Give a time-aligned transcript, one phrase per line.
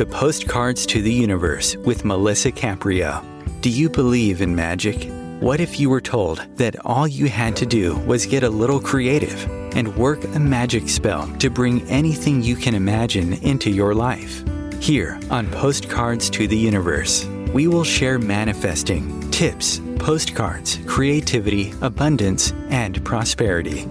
[0.00, 3.22] to Postcards to the Universe with Melissa Caprio.
[3.60, 5.10] Do you believe in magic?
[5.40, 8.80] What if you were told that all you had to do was get a little
[8.80, 9.44] creative
[9.76, 14.42] and work a magic spell to bring anything you can imagine into your life?
[14.80, 23.04] Here on Postcards to the Universe, we will share manifesting, tips, postcards, creativity, abundance, and
[23.04, 23.86] prosperity.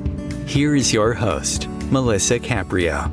[0.47, 3.11] Here is your host, Melissa Caprio.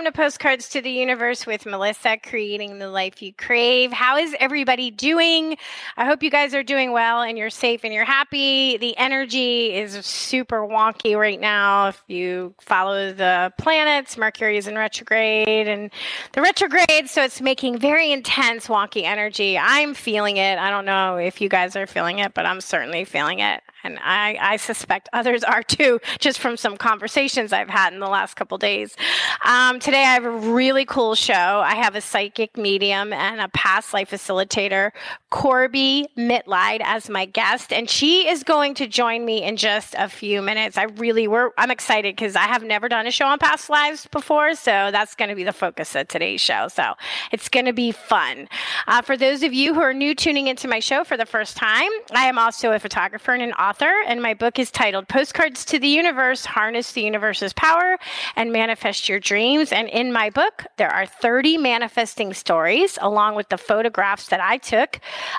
[0.00, 3.92] Welcome to Postcards to the Universe with Melissa, creating the life you crave.
[3.92, 5.58] How is everybody doing?
[5.98, 8.78] I hope you guys are doing well and you're safe and you're happy.
[8.78, 11.88] The energy is super wonky right now.
[11.88, 15.90] If you follow the planets, Mercury is in retrograde and
[16.32, 19.58] the retrograde, so it's making very intense, wonky energy.
[19.58, 20.58] I'm feeling it.
[20.58, 23.98] I don't know if you guys are feeling it, but I'm certainly feeling it and
[24.02, 28.34] I, I, suspect others are too, just from some conversations I've had in the last
[28.34, 28.96] couple days.
[29.44, 31.32] Um, today, I have a really cool show.
[31.34, 34.90] I have a psychic medium and a past life facilitator,
[35.30, 40.08] Corbie Mitleid, as my guest, and she is going to join me in just a
[40.08, 40.76] few minutes.
[40.76, 44.06] I really were I'm excited because I have never done a show on past lives
[44.10, 46.68] before, so that's going to be the focus of today's show.
[46.68, 46.94] So
[47.32, 48.48] it's going to be fun.
[48.86, 51.56] Uh, for those of you who are new tuning into my show for the first
[51.56, 55.06] time, I am also a photographer and an author author, and my book is titled
[55.06, 57.98] Postcards to the Universe Harness the Universe's Power
[58.34, 59.70] and Manifest Your Dreams.
[59.70, 64.56] And in my book, there are 30 manifesting stories, along with the photographs that I
[64.56, 64.98] took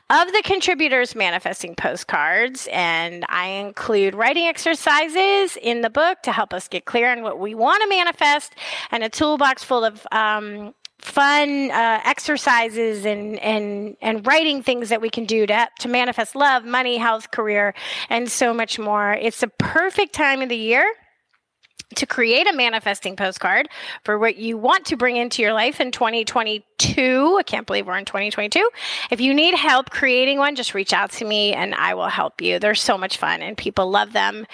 [0.10, 2.70] of the contributors' manifesting postcards.
[2.72, 7.38] And I include writing exercises in the book to help us get clear on what
[7.38, 8.56] we want to manifest,
[8.92, 15.02] and a toolbox full of um, fun uh, exercises and and and writing things that
[15.02, 17.74] we can do to to manifest love, money, health, career,
[18.10, 19.14] and so much more.
[19.14, 20.86] It's a perfect time of the year
[21.96, 23.68] to create a manifesting postcard
[24.04, 27.36] for what you want to bring into your life in 2022.
[27.40, 28.70] I can't believe we're in 2022.
[29.12, 32.42] If you need help creating one, just reach out to me and I will help
[32.42, 32.60] you.
[32.60, 34.46] They're so much fun and people love them.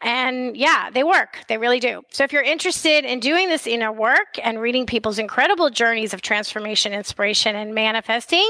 [0.00, 1.38] And yeah, they work.
[1.48, 2.02] They really do.
[2.10, 6.22] So if you're interested in doing this inner work and reading people's incredible journeys of
[6.22, 8.48] transformation, inspiration, and manifesting,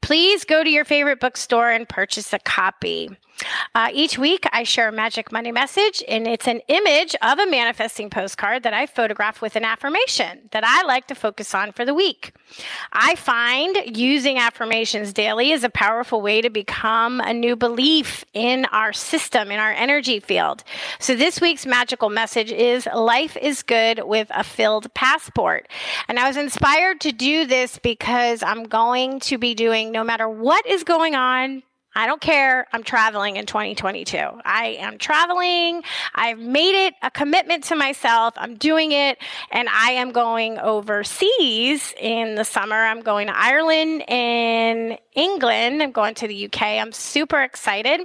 [0.00, 3.10] please go to your favorite bookstore and purchase a copy.
[3.74, 7.46] Uh, each week, I share a Magic money message, and it's an image of a
[7.46, 11.84] manifesting postcard that I photograph with an affirmation that I like to focus on for
[11.84, 12.32] the week.
[12.92, 18.66] I find using affirmations daily is a powerful way to become a new belief in
[18.66, 20.64] our system, in our energy field.
[20.98, 25.68] So, this week's magical message is Life is Good with a Filled Passport.
[26.08, 30.28] And I was inspired to do this because I'm going to be doing, no matter
[30.28, 31.62] what is going on
[31.94, 32.66] I don't care.
[32.72, 34.18] I'm traveling in 2022.
[34.44, 35.82] I am traveling.
[36.14, 38.34] I've made it a commitment to myself.
[38.36, 39.18] I'm doing it.
[39.50, 42.76] And I am going overseas in the summer.
[42.76, 45.82] I'm going to Ireland and England.
[45.82, 46.62] I'm going to the UK.
[46.62, 48.00] I'm super excited.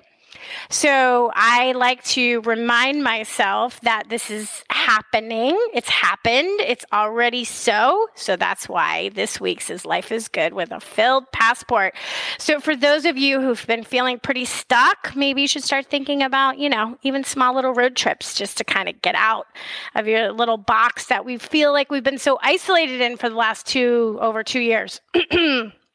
[0.70, 5.58] So I like to remind myself that this is happening.
[5.74, 6.62] It's happened.
[6.62, 8.08] It's already so.
[8.16, 11.96] So that's why this week's is Life is Good with a filled passport.
[12.38, 16.24] So for those of you who've been feeling pretty stuck, maybe you should start thinking
[16.24, 19.48] about, you know, even small little road trips just to kind of get out
[19.96, 23.36] of your little box that we feel like we've been so isolated in for the
[23.36, 25.02] last two, over two years.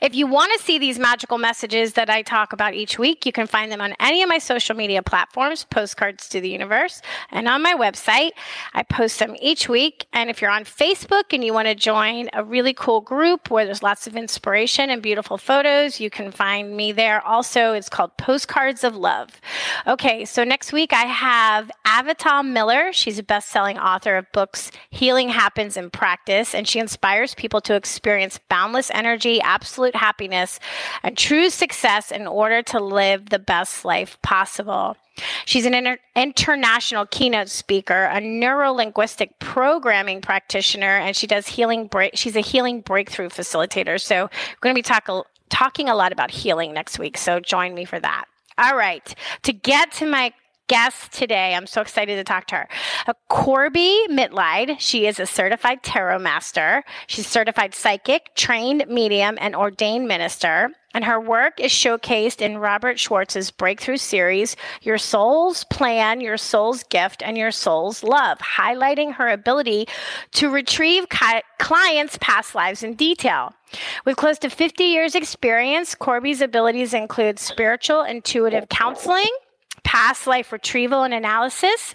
[0.00, 3.32] If you want to see these magical messages that I talk about each week, you
[3.32, 7.48] can find them on any of my social media platforms, Postcards to the Universe, and
[7.48, 8.30] on my website.
[8.74, 10.06] I post them each week.
[10.12, 13.64] And if you're on Facebook and you want to join a really cool group where
[13.64, 17.24] there's lots of inspiration and beautiful photos, you can find me there.
[17.26, 19.40] Also, it's called Postcards of Love.
[19.86, 22.92] Okay, so next week I have Avital Miller.
[22.92, 27.60] She's a best selling author of books Healing Happens in Practice, and she inspires people
[27.62, 30.58] to experience boundless energy, absolute happiness
[31.02, 34.96] and true success in order to live the best life possible.
[35.44, 41.88] She's an inter- international keynote speaker, a neurolinguistic programming practitioner, and she does healing.
[41.88, 44.00] Break- she's a healing breakthrough facilitator.
[44.00, 47.18] So we're going to be talk- talking a lot about healing next week.
[47.18, 48.24] So join me for that.
[48.56, 49.14] All right.
[49.42, 50.32] To get to my
[50.70, 51.56] guest today.
[51.56, 52.68] I'm so excited to talk to her.
[53.08, 54.76] Uh, Corbie Mitleid.
[54.78, 56.84] She is a certified tarot master.
[57.08, 60.70] She's certified psychic, trained medium, and ordained minister.
[60.94, 66.84] And her work is showcased in Robert Schwartz's breakthrough series, Your Soul's Plan, Your Soul's
[66.84, 69.88] Gift, and Your Soul's Love, highlighting her ability
[70.32, 71.08] to retrieve
[71.58, 73.52] clients' past lives in detail.
[74.04, 79.30] With close to 50 years' experience, Corbie's abilities include spiritual intuitive counseling,
[79.84, 81.94] past life retrieval and analysis,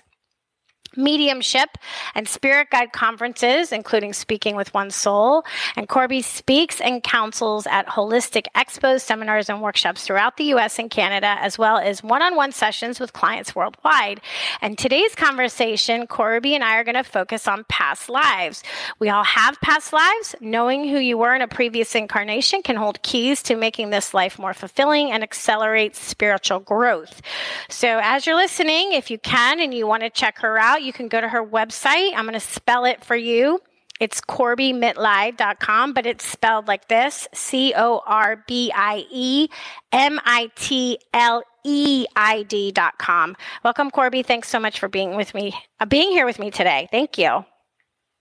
[0.97, 1.77] mediumship
[2.13, 5.43] and spirit guide conferences, including Speaking with One Soul.
[5.75, 10.89] And Corbie speaks and counsels at holistic expos, seminars, and workshops throughout the US and
[10.89, 14.21] Canada, as well as one on one sessions with clients worldwide.
[14.61, 18.63] And today's conversation, Corbie and I are going to focus on past lives.
[18.99, 20.35] We all have past lives.
[20.41, 24.39] Knowing who you were in a previous incarnation can hold keys to making this life
[24.39, 27.21] more fulfilling and accelerate spiritual growth.
[27.69, 30.93] So, as you're listening, if you can and you want to check her out, you
[30.93, 32.13] can go to her website.
[32.15, 33.59] I'm going to spell it for you.
[33.99, 39.47] It's CorbieMitleid.com, but it's spelled like this C O R B I E
[39.93, 43.37] M I T L E I D.com.
[43.63, 44.23] Welcome, Corbie.
[44.23, 46.89] Thanks so much for being with me, uh, being here with me today.
[46.91, 47.45] Thank you.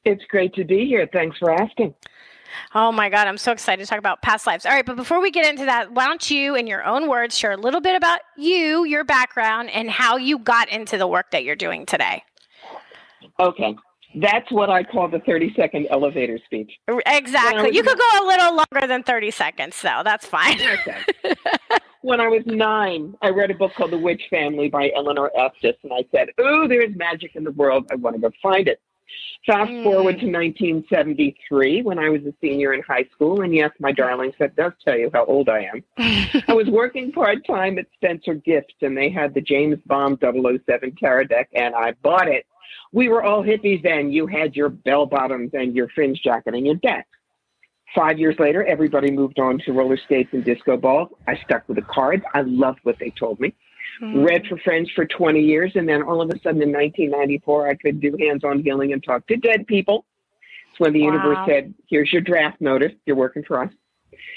[0.05, 1.08] It's great to be here.
[1.12, 1.94] Thanks for asking.
[2.72, 4.64] Oh my God, I'm so excited to talk about past lives.
[4.64, 7.37] All right, but before we get into that, why don't you, in your own words,
[7.37, 11.32] share a little bit about you, your background, and how you got into the work
[11.32, 12.22] that you're doing today?
[13.41, 13.75] Okay.
[14.17, 16.71] That's what I call the 30 second elevator speech.
[17.07, 17.75] Exactly.
[17.75, 20.03] You could go a little longer than 30 seconds, though.
[20.05, 20.61] That's fine.
[20.61, 20.99] Okay.
[22.03, 25.77] when I was nine, I read a book called The Witch Family by Eleanor Estes,
[25.83, 27.87] and I said, Oh, there's magic in the world.
[27.91, 28.81] I want to go find it.
[29.47, 29.85] Fast mm.
[29.85, 33.43] forward to 1973 when I was a senior in high school.
[33.43, 35.85] And yes, my darlings, that does tell you how old I am.
[36.49, 40.97] I was working part time at Spencer Gifts, and they had the James Bond 007
[40.99, 42.47] Tarot deck, and I bought it
[42.94, 44.12] we were all hippies then.
[44.12, 47.08] You had your bell bottoms and your fringe jacket and your deck.
[47.93, 51.11] Five years later, everybody moved on to roller skates and disco ball.
[51.26, 52.23] I stuck with the cards.
[52.35, 53.52] I loved what they told me.
[54.00, 54.23] Mm-hmm.
[54.23, 57.75] Read for friends for 20 years, and then all of a sudden in 1994, I
[57.75, 60.05] could do hands on healing and talk to dead people.
[60.70, 61.14] It's when the wow.
[61.14, 62.93] universe said, Here's your draft notice.
[63.06, 63.73] You're working for us.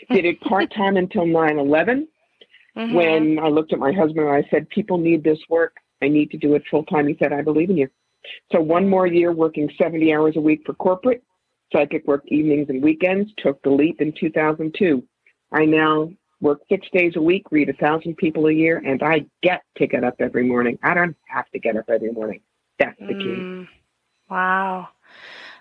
[0.09, 2.07] Did it part time until 9 11.
[2.75, 2.93] Mm-hmm.
[2.93, 5.75] When I looked at my husband and I said, People need this work.
[6.01, 7.07] I need to do it full time.
[7.07, 7.89] He said, I believe in you.
[8.51, 11.23] So one more year working 70 hours a week for corporate,
[11.71, 15.03] psychic work evenings and weekends, took the leap in 2002.
[15.51, 16.09] I now
[16.39, 19.87] work six days a week, read a thousand people a year, and I get to
[19.87, 20.77] get up every morning.
[20.83, 22.41] I don't have to get up every morning.
[22.79, 23.23] That's the key.
[23.23, 23.67] Mm,
[24.29, 24.89] wow.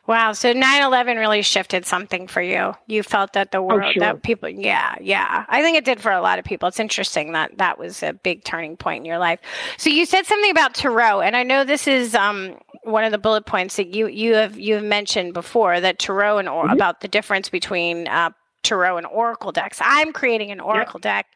[0.07, 0.33] Wow.
[0.33, 2.75] So 9 11 really shifted something for you.
[2.87, 4.01] You felt that the oh, world, oh, sure.
[4.01, 5.45] that people, yeah, yeah.
[5.49, 6.69] I think it did for a lot of people.
[6.69, 9.41] It's interesting that that was a big turning point in your life.
[9.79, 13.19] So you said something about Tarot, and I know this is um, one of the
[13.19, 16.73] bullet points that you, you have you have mentioned before that Tarot and or, mm-hmm.
[16.73, 18.31] about the difference between uh,
[18.67, 19.79] tarot and oracle decks.
[19.81, 21.03] I'm creating an oracle yep.
[21.03, 21.27] deck.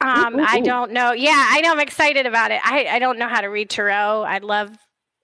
[0.00, 0.46] Um, ooh, ooh, ooh.
[0.48, 1.12] I don't know.
[1.12, 1.72] Yeah, I know.
[1.72, 2.60] I'm excited about it.
[2.64, 4.22] I, I don't know how to read tarot.
[4.22, 4.70] I love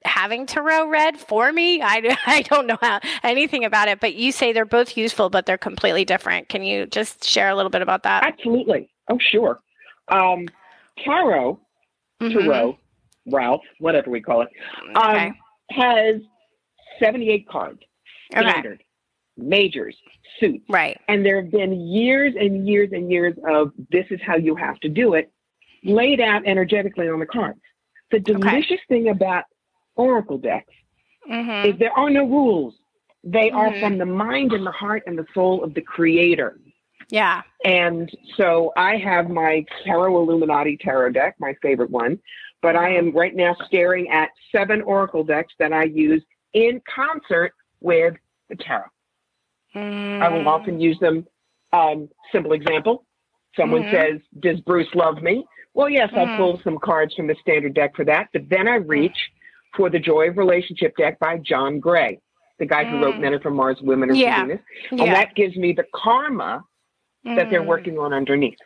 [0.05, 1.83] having tarot read for me.
[1.83, 5.47] I, I don't know how, anything about it, but you say they're both useful, but
[5.47, 6.49] they're completely different.
[6.49, 8.25] Can you just share a little bit about that?
[8.25, 8.91] Absolutely.
[9.11, 9.61] Oh, sure.
[10.09, 10.47] Um,
[11.05, 11.61] tarot,
[12.21, 12.39] mm-hmm.
[12.39, 12.79] tarot,
[13.27, 14.49] Ralph, whatever we call it,
[14.95, 15.33] um, okay.
[15.71, 16.17] has
[16.99, 17.81] 78 cards,
[18.31, 18.85] standard, okay.
[19.37, 19.97] majors,
[20.41, 20.65] suits.
[20.69, 20.99] Right.
[21.09, 24.79] And there have been years and years and years of this is how you have
[24.81, 25.31] to do it
[25.85, 27.61] laid out energetically on the cards.
[28.11, 28.81] The delicious okay.
[28.89, 29.45] thing about
[29.99, 30.73] oracle decks
[31.31, 31.69] mm-hmm.
[31.71, 32.75] is there are no rules.
[33.25, 33.57] They mm-hmm.
[33.57, 36.59] are from the mind and the heart and the soul of the creator.
[37.11, 37.43] Yeah.
[37.65, 42.19] And so I have my Tarot Illuminati tarot deck, my favorite one,
[42.63, 47.53] but I am right now staring at seven oracle decks that I use in concert
[47.81, 48.15] with
[48.49, 48.85] the tarot.
[49.75, 50.23] Mm.
[50.23, 50.47] I will mm.
[50.47, 51.27] often use them.
[51.73, 53.05] Um, simple example
[53.59, 54.15] someone mm-hmm.
[54.15, 55.45] says, Does Bruce love me?
[55.75, 56.19] Well, yes, mm.
[56.19, 59.17] I'll pull some cards from the standard deck for that, but then I reach
[59.77, 62.19] for the Joy of Relationship deck by John Gray,
[62.59, 62.91] the guy mm.
[62.91, 63.21] who wrote mm.
[63.21, 64.41] Men Are From Mars, Women Are yeah.
[64.41, 64.65] From Venus.
[64.91, 65.15] And yeah.
[65.15, 66.65] that gives me the karma
[67.25, 67.51] that mm.
[67.51, 68.59] they're working on underneath.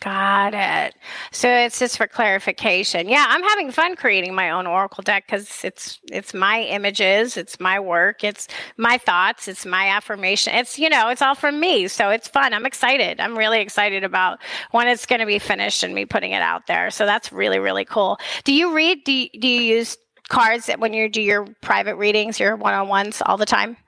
[0.00, 0.94] Got it.
[1.32, 3.08] So it's just for clarification.
[3.08, 7.58] Yeah, I'm having fun creating my own oracle deck because it's it's my images, it's
[7.58, 10.54] my work, it's my thoughts, it's my affirmation.
[10.54, 11.88] It's you know, it's all from me.
[11.88, 12.52] So it's fun.
[12.52, 13.20] I'm excited.
[13.20, 14.38] I'm really excited about
[14.72, 16.90] when it's going to be finished and me putting it out there.
[16.90, 18.18] So that's really really cool.
[18.44, 19.02] Do you read?
[19.04, 19.96] Do you, do you use
[20.28, 23.78] cards when you do your private readings, your one on ones all the time?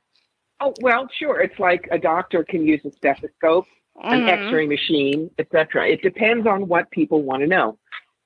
[0.61, 1.39] Oh well, sure.
[1.39, 3.67] It's like a doctor can use a stethoscope
[4.05, 4.15] mm-hmm.
[4.15, 5.89] an X-ray machine, etc.
[5.89, 7.79] It depends on what people want to know.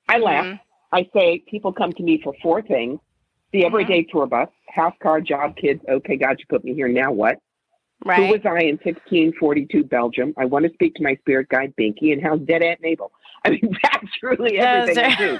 [0.07, 0.23] I mm-hmm.
[0.23, 0.59] laugh.
[0.91, 2.99] I say people come to me for four things:
[3.51, 3.67] the mm-hmm.
[3.67, 5.81] everyday tour bus, house car, job, kids.
[5.89, 6.87] Okay, God, you put me here.
[6.87, 7.39] Now what?
[8.05, 8.17] Right.
[8.17, 10.33] Who was I in 1642 Belgium?
[10.37, 13.11] I want to speak to my spirit guide Binky, and how's dead Aunt Mabel?
[13.45, 15.39] I mean, that's really everything I do.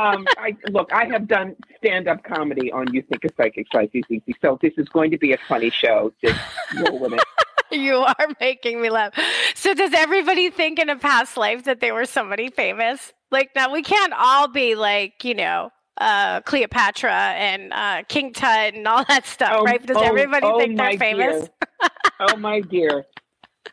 [0.00, 4.04] um, I, look, I have done stand-up comedy on You Think a Psychic Psychic
[4.42, 6.12] so this is going to be a funny show.
[6.22, 6.40] Just
[6.76, 7.22] roll with it.
[7.70, 9.14] You are making me laugh.
[9.54, 13.12] So, does everybody think in a past life that they were somebody famous?
[13.30, 18.74] Like now we can't all be like, you know, uh, Cleopatra and uh, King Tut
[18.74, 19.84] and all that stuff, Oh, right?
[19.84, 21.48] Does oh, everybody oh, think they're famous?
[22.20, 23.04] oh my dear.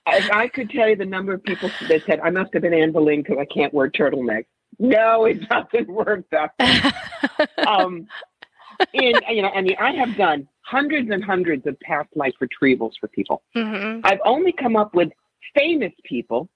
[0.07, 2.73] If I could tell you the number of people that said I must have been
[2.73, 4.45] Anne Boleyn because I can't wear turtlenecks.
[4.79, 7.47] No, it doesn't work that way.
[7.65, 8.07] um,
[8.93, 12.91] and you know, I mean, I have done hundreds and hundreds of past life retrievals
[12.99, 13.41] for people.
[13.55, 15.09] hmm I've only come up with
[15.55, 16.49] famous people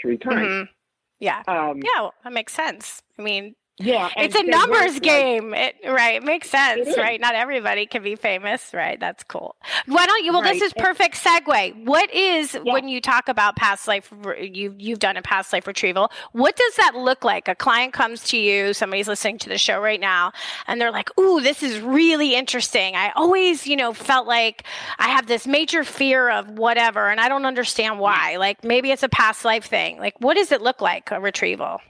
[0.00, 0.48] three times.
[0.68, 0.72] hmm
[1.18, 1.42] Yeah.
[1.48, 3.00] Um, Yeah, well, that makes sense.
[3.18, 6.22] I mean, yeah, it's a numbers like, game, it, right?
[6.22, 7.20] Makes sense, right?
[7.20, 9.00] Not everybody can be famous, right?
[9.00, 9.56] That's cool.
[9.86, 10.32] Why don't you?
[10.32, 11.84] Well, this is perfect segue.
[11.84, 12.72] What is Yeah.
[12.72, 14.12] when you talk about past life?
[14.12, 16.12] re- You you've done a past life retrieval.
[16.32, 17.48] What does that look like?
[17.48, 18.74] A client comes to you.
[18.74, 20.30] Somebody's listening to the show right now,
[20.68, 22.94] and they're like, "Ooh, this is really interesting.
[22.94, 24.62] I always, you know, felt like
[24.98, 28.36] I have this major fear of whatever, and I don't understand why.
[28.36, 29.98] Like maybe it's a past life thing.
[29.98, 31.80] Like, what does it look like a retrieval?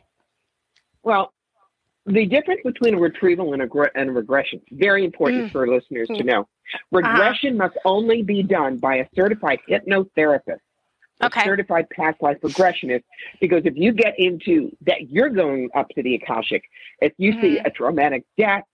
[1.02, 1.32] Well,
[2.06, 5.52] the difference between a retrieval and a, and regression very important Mm.
[5.52, 6.26] for listeners to Mm.
[6.26, 6.48] know.
[6.92, 10.60] Regression must only be done by a certified hypnotherapist,
[11.20, 11.44] a Okay.
[11.44, 13.04] certified past life regressionist.
[13.40, 16.64] Because if you get into that, you're going up to the akashic.
[17.00, 17.66] If you see Mhm.
[17.66, 18.64] a traumatic death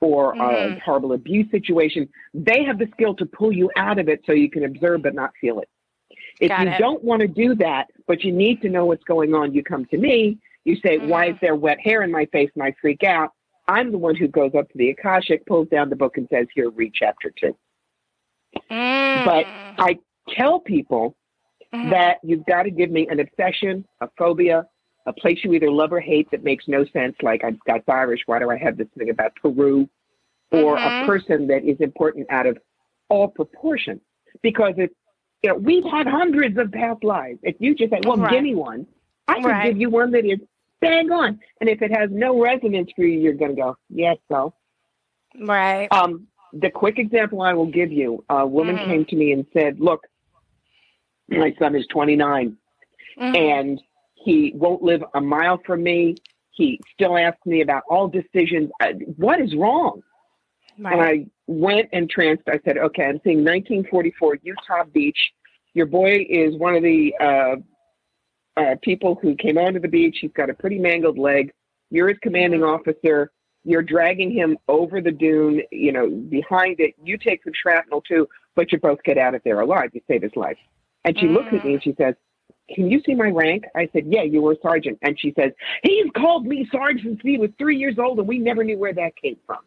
[0.00, 0.80] or a Mhm.
[0.80, 4.50] horrible abuse situation, they have the skill to pull you out of it so you
[4.50, 5.68] can observe but not feel it.
[6.40, 6.78] If Got you it.
[6.78, 9.86] don't want to do that, but you need to know what's going on, you come
[9.86, 10.38] to me.
[10.66, 11.34] You say, Why Mhm.
[11.34, 12.50] is there wet hair in my face?
[12.54, 13.30] And I freak out.
[13.68, 16.48] I'm the one who goes up to the Akashic, pulls down the book, and says,
[16.54, 17.56] Here, read chapter two.
[19.24, 19.46] But Mm.
[19.78, 21.16] I tell people
[21.72, 21.90] Mhm.
[21.90, 24.66] that you've got to give me an obsession, a phobia,
[25.06, 28.22] a place you either love or hate that makes no sense, like I'm Scots Irish,
[28.26, 29.88] why do I have this thing about Peru?
[30.50, 31.02] Or Mhm.
[31.02, 32.58] a person that is important out of
[33.08, 34.00] all proportion.
[34.42, 34.90] Because if
[35.42, 37.38] you know, we've had hundreds of past lives.
[37.44, 38.32] If you just say, Well, Right.
[38.32, 38.84] give me one,
[39.28, 39.64] I can Right.
[39.68, 40.40] give you one that is
[40.80, 41.40] bang on.
[41.60, 44.54] And if it has no resonance for you, you're gonna go, Yes, so.
[45.40, 45.88] right.
[45.92, 48.86] Um, the quick example I will give you a woman Mhm.
[48.86, 50.06] came to me and said, Look,
[51.28, 52.56] my son is 29
[53.18, 53.34] Mhm.
[53.36, 53.82] and
[54.14, 56.16] he won't live a mile from me.
[56.52, 58.70] He still asks me about all decisions.
[58.80, 60.02] Uh, What is wrong?
[60.78, 61.00] And.
[61.00, 62.40] I went and trans.
[62.48, 65.32] I said, Okay, I'm seeing 1944 Utah Beach.
[65.74, 67.56] Your boy is one of the uh,
[68.56, 70.18] uh, people who came onto the beach.
[70.20, 71.52] He's got a pretty mangled leg.
[71.90, 72.88] You're his commanding mm-hmm.
[72.88, 73.30] officer.
[73.64, 76.94] You're dragging him over the dune, you know, behind it.
[77.02, 79.90] You take some shrapnel too, but you both get out of there alive.
[79.92, 80.58] You save his life.
[81.04, 81.84] And she looks at me and mm.
[81.84, 82.14] she says,
[82.74, 83.64] Can you see my rank?
[83.74, 84.98] I said, Yeah, you were a sergeant.
[85.02, 88.38] And she says, He's called me sergeant since he was three years old, and we
[88.38, 89.58] never knew where that came from.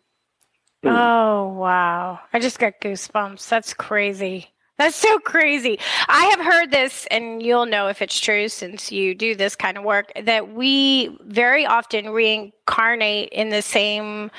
[0.82, 0.96] Boom.
[0.96, 2.20] Oh, wow.
[2.32, 3.48] I just got goosebumps.
[3.50, 4.50] That's crazy.
[4.80, 5.78] That's so crazy.
[6.08, 9.78] I have heard this, and you'll know if it's true since you do this kind
[9.78, 14.32] of work, that we very often reincarnate in the same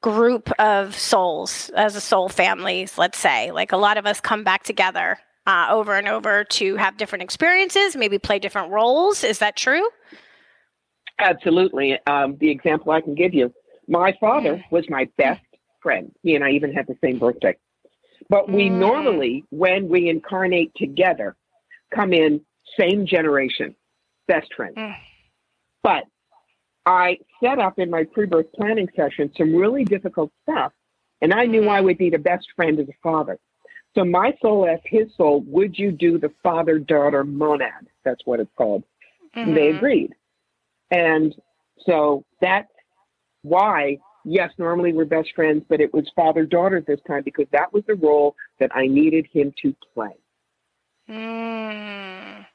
[0.00, 3.50] group of souls as a soul families, let's say.
[3.52, 7.22] Like a lot of us come back together uh, over and over to have different
[7.22, 9.22] experiences, maybe play different roles.
[9.22, 9.86] Is that true?
[11.18, 11.98] Absolutely.
[12.06, 13.52] Um, the example I can give you
[13.88, 14.62] my father Mm.
[14.70, 15.44] was my best
[15.82, 16.10] friend.
[16.22, 17.56] He and I even had the same birthday.
[18.28, 18.78] But we Mm.
[18.78, 21.36] normally, when we incarnate together,
[21.90, 22.44] come in
[22.78, 23.74] same generation,
[24.26, 24.76] best friends.
[24.76, 24.96] Mm.
[25.82, 26.06] But
[26.86, 30.72] I set up in my pre birth planning session some really difficult stuff,
[31.20, 33.38] and I knew I would need a best friend as a father.
[33.94, 37.88] So my soul asked his soul, Would you do the father daughter monad?
[38.04, 38.84] That's what it's called
[39.34, 39.76] they Mhm.
[39.76, 40.14] agreed.
[40.90, 41.34] And
[41.80, 42.72] so that's
[43.42, 47.72] why, yes, normally we're best friends, but it was father daughter this time because that
[47.72, 50.14] was the role that I needed him to play.
[51.08, 52.46] Mm.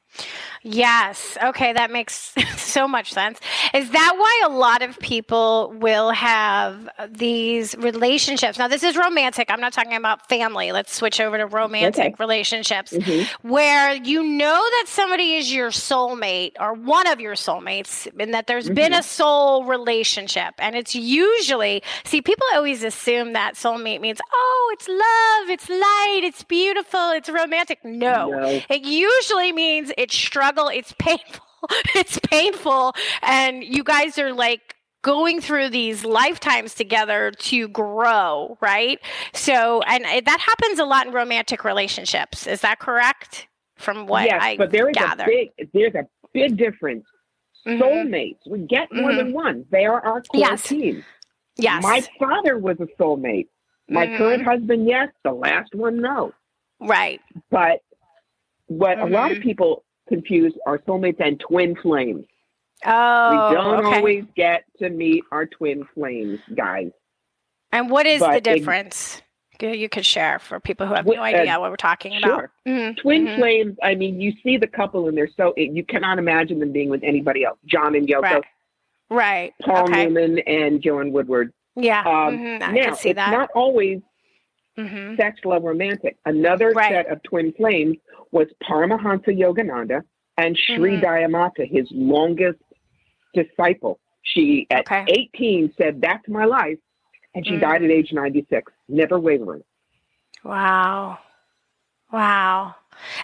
[0.69, 1.37] Yes.
[1.41, 3.39] Okay, that makes so much sense.
[3.73, 8.57] Is that why a lot of people will have these relationships?
[8.59, 9.49] Now, this is romantic.
[9.49, 10.71] I'm not talking about family.
[10.71, 12.15] Let's switch over to romantic Okay.
[12.19, 13.25] relationships Mhm.
[13.43, 18.47] where you know that somebody is your soulmate or one of your soulmates and that
[18.47, 20.53] there's been a soul relationship.
[20.59, 26.21] And it's usually, see, people always assume that soulmate means, oh, it's love, it's light,
[26.23, 27.79] it's beautiful, it's romantic.
[27.83, 28.29] No.
[28.31, 28.61] No.
[28.69, 31.43] It usually means it's struggle, it's painful,
[31.95, 38.99] it's painful, and you guys are like going through these lifetimes together to grow, right?
[39.33, 42.45] So, and it- that happens a lot in romantic relationships.
[42.47, 43.47] Is that correct?
[43.77, 45.23] From what yes, I but there is gather.
[45.23, 47.05] a big there's a big difference.
[47.67, 47.79] Mhm.
[47.79, 49.65] Soulmates, we get more than one.
[49.71, 50.63] They are our core Yes.
[50.63, 51.05] team.
[51.57, 51.83] Yes.
[51.83, 53.47] My father was a soulmate.
[53.89, 54.17] My Mhm.
[54.17, 55.09] current husband, yes.
[55.23, 56.33] The last one, no.
[56.79, 57.19] right.
[57.49, 57.81] But
[58.67, 59.43] what a lot of Mhm.
[59.43, 62.25] people confuse are soulmates and twin flames.
[62.85, 63.95] Oh, we don't okay.
[63.97, 66.91] always get to meet our twin flames, guys.
[67.71, 69.21] and what is the but it- difference?
[69.59, 72.39] You- you could share for people who have no idea uh, what we're talking about.
[72.39, 72.51] Sure.
[72.67, 73.35] Mhm, Twin mhm.
[73.37, 76.89] flames, I mean, you see the couple and they're so, you cannot imagine them being
[76.89, 77.57] with anybody else.
[77.65, 78.43] John and Yoko, Right.
[79.09, 79.53] Right.
[79.63, 80.05] Paul okay.
[80.05, 81.51] Newman and Joan Woodward.
[81.79, 82.01] Yeah.
[82.01, 83.31] Um, mhm, I now, can see it's that.
[83.31, 83.99] not always
[84.77, 86.17] hmm sex, love, romantic.
[86.25, 86.91] Another Right.
[86.91, 87.97] set of twin flames
[88.31, 90.01] was Paramahansa Yogananda
[90.37, 91.03] and Sri Mhm.
[91.03, 92.59] Dayamata, his longest
[93.33, 93.99] disciple.
[94.23, 95.05] She, at Okay.
[95.07, 96.77] 18, said, That's my life.
[97.33, 97.61] And she Mm.
[97.61, 99.63] died at age 96, never wavering.
[100.43, 101.19] Wow.
[102.11, 102.75] Wow.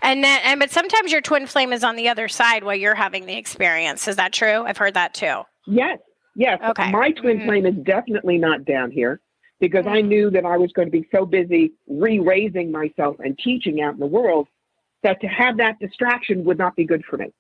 [0.02, 2.96] And then, and but sometimes your twin flame is on the other side while you're
[2.96, 4.08] having the experience.
[4.08, 4.64] Is that true?
[4.66, 5.44] I've heard that too.
[5.66, 6.00] Yes,
[6.36, 6.60] yes.
[6.62, 6.92] Okay.
[6.92, 7.46] My twin Mhm.
[7.46, 9.20] flame is definitely not down here
[9.60, 10.08] because I Mhm.
[10.08, 13.94] knew that I was going to be so busy re raising myself and teaching out
[13.94, 14.48] in the world
[15.04, 17.32] that to have that distraction would not be good for me.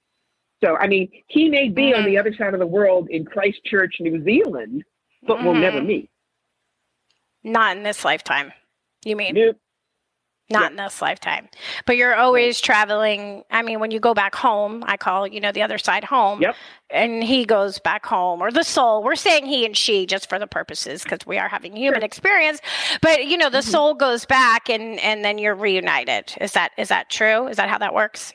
[0.63, 2.05] So, I mean, he may be on Mhm.
[2.05, 4.83] the other side of the world in Christchurch, New Zealand,
[5.23, 5.85] but we'll never Mhm.
[5.85, 6.09] meet.
[7.43, 8.53] Not in this lifetime.
[9.03, 9.57] You mean Nope.
[10.49, 10.67] Not yeah.
[10.69, 11.47] in this lifetime?
[11.85, 13.43] But you're always traveling.
[13.51, 16.41] I mean, when you go back home, I call you know the other side home.
[16.41, 16.55] Yep.
[16.89, 19.03] And he goes back home, or the soul.
[19.03, 22.05] We're saying he and she just for the purposes because we are having human Sure.
[22.05, 22.59] experience.
[23.01, 23.63] But you know, the Mhm.
[23.71, 26.33] soul goes back, and and then you're reunited.
[26.39, 27.47] Is that is that true?
[27.47, 28.33] Is that how that works?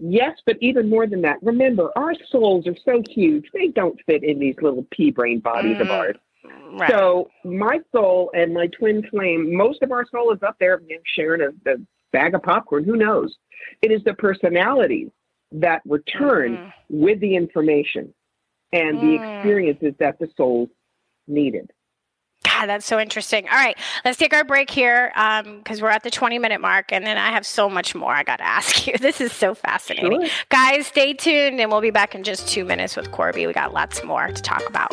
[0.00, 4.24] Yes, but even more than that, remember, our souls are so huge, they don't fit
[4.24, 5.90] in these little pea brain bodies of Mhm.
[5.98, 6.16] ours.
[6.72, 6.90] Right.
[6.90, 10.80] So my soul and my twin flame, most of our soul is up there
[11.16, 11.76] sharing a, a
[12.12, 12.84] bag of popcorn.
[12.84, 13.34] Who knows?
[13.82, 15.08] It is the personalities
[15.52, 16.72] that return Mhm.
[16.90, 18.12] with the information
[18.72, 19.34] and the Mm.
[19.36, 20.68] experiences that the soul
[21.28, 21.70] needed.
[22.44, 23.48] God, that's so interesting.
[23.48, 25.10] All right, let's take our break here
[25.58, 28.22] because we're at the 20 minute mark, and then I have so much more I
[28.22, 28.98] got to ask you.
[28.98, 30.20] This is so fascinating.
[30.26, 30.30] Sure.
[30.50, 33.46] Guys, stay tuned, and we'll be back in just two minutes with Corbie.
[33.46, 34.92] We got lots more to talk about.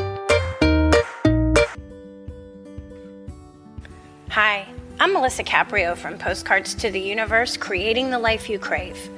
[4.32, 4.66] Hi,
[4.98, 9.10] I'm Melissa Caprio from Postcards to the Universe, creating the life you crave.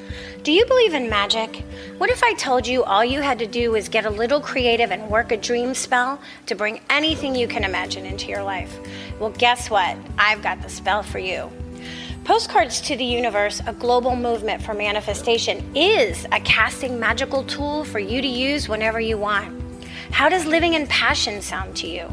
[0.42, 1.64] Do you believe in magic?
[2.00, 4.90] What if I told you all you had to do was get a little creative
[4.90, 8.76] and work a dream spell to bring anything you can imagine into your life?
[9.20, 10.00] Well, guess what?
[10.18, 11.52] I've got the spell for you.
[12.24, 18.00] Postcards to the Universe, a global movement for manifestation, is a casting magical tool for
[18.00, 19.62] you to use whenever you want.
[20.10, 22.10] How does living in passion sound to you?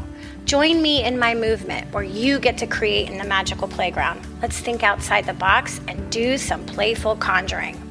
[0.51, 4.21] Join me in my movement where you get to create in the magical playground.
[4.41, 7.81] Let's think outside the box and do some playful conjuring.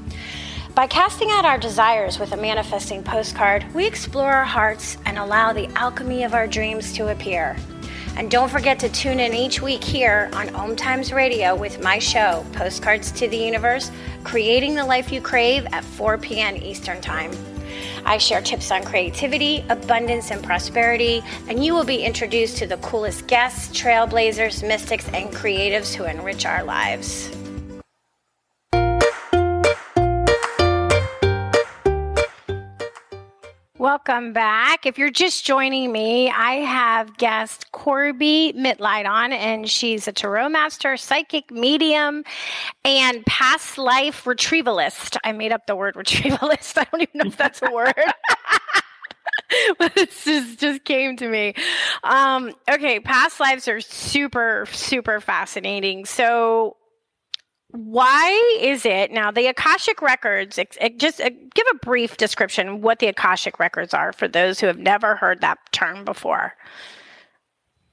[0.75, 5.55] By casting out our desires with a manifesting postcard, we explore our hearts and allow
[5.55, 7.57] the alchemy of our dreams to appear.
[8.17, 11.99] And don't forget to tune in each week here on Om Times Radio with my
[11.99, 13.91] show, Postcards to the Universe,
[14.23, 16.57] creating the life you crave at 4 p.m.
[16.59, 17.33] Eastern Time.
[18.05, 22.77] I share tips on creativity, abundance, and prosperity, and you will be introduced to the
[22.79, 27.31] coolest guests, trailblazers, mystics, and creatives who enrich our lives.
[33.81, 34.85] Welcome back.
[34.85, 40.51] If you're just joining me, I have guest Corbie Mitleid on, and she's a tarot
[40.51, 42.25] master, psychic medium,
[42.85, 45.17] and past life retrievalist.
[45.25, 46.77] I made up the word retrievalist.
[46.77, 47.95] I don't even know if that's a word.
[49.79, 51.55] but it just, just came to me.
[52.05, 56.05] Um, okay, past lives are super, super fascinating.
[56.05, 56.77] So,
[57.73, 62.81] why is it now the akashic records ex- ex- just uh, give a brief description
[62.81, 66.55] what the akashic records are for those who have never heard that term before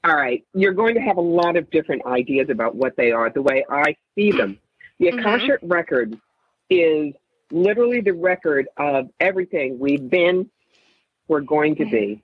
[0.04, 3.30] All right, you're going to have a lot of different ideas about what they are.
[3.30, 4.58] The way I see them,
[5.00, 5.18] the Mhm.
[5.18, 6.16] Akashic record
[6.70, 7.12] is
[7.50, 10.48] literally the record of everything we've been,
[11.26, 12.22] we're going to be.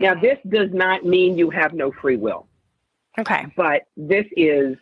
[0.00, 2.48] Now, this does not mean you have no free will,
[3.18, 4.76] okay but this is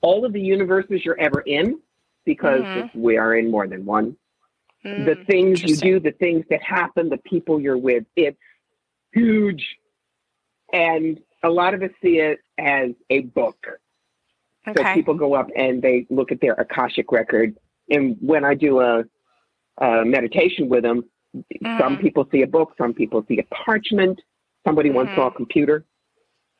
[0.00, 1.80] all of the universes you're ever in,
[2.24, 2.90] because Mhm.
[2.94, 4.16] we are in more than one.
[4.84, 8.38] the Mm, things you do, the things that happen, the people you're with, it's
[9.12, 9.76] huge.
[10.72, 13.56] And a lot of us see it as a book.
[14.76, 17.56] So people go up and they look at their Akashic record.
[17.90, 19.04] And when I do a,
[19.78, 21.04] a meditation with them,
[21.80, 22.00] some Mhm.
[22.00, 24.20] people see a book, some people see a parchment,
[24.66, 25.14] somebody once Mhm.
[25.14, 25.84] saw a computer.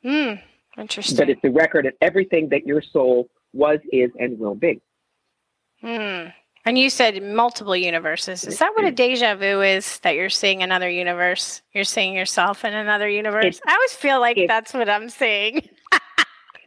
[0.03, 0.41] mm,
[0.79, 4.79] But interesting it's the record of everything that your soul was, is, and will be.
[5.83, 6.33] mm.
[6.65, 10.61] and you said multiple universes is that what a deja vu is that you're seeing
[10.63, 15.09] another universe you're seeing yourself in another universe i always feel like that's what i'm
[15.09, 15.67] seeing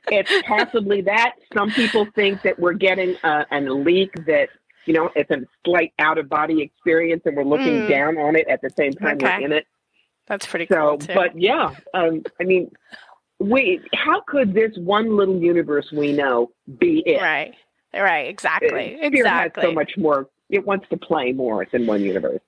[0.09, 1.35] It's possibly that.
[1.55, 4.49] Some people think that we're getting uh, an leak that
[4.85, 7.89] you know, it's a slight out of body experience, and we're looking Mm.
[7.89, 9.39] down on it at the same time Okay.
[9.39, 9.65] we're in it.
[10.27, 11.15] That's pretty So, cool too.
[11.15, 12.73] but yeah, um, I mean,
[13.43, 17.21] we how could this one little universe we know be it?
[17.21, 17.55] right.
[17.95, 18.97] Right, exactly.
[18.97, 19.63] Spirit exactly.
[19.63, 20.29] has so much more.
[20.49, 22.41] It wants to play more than one universe.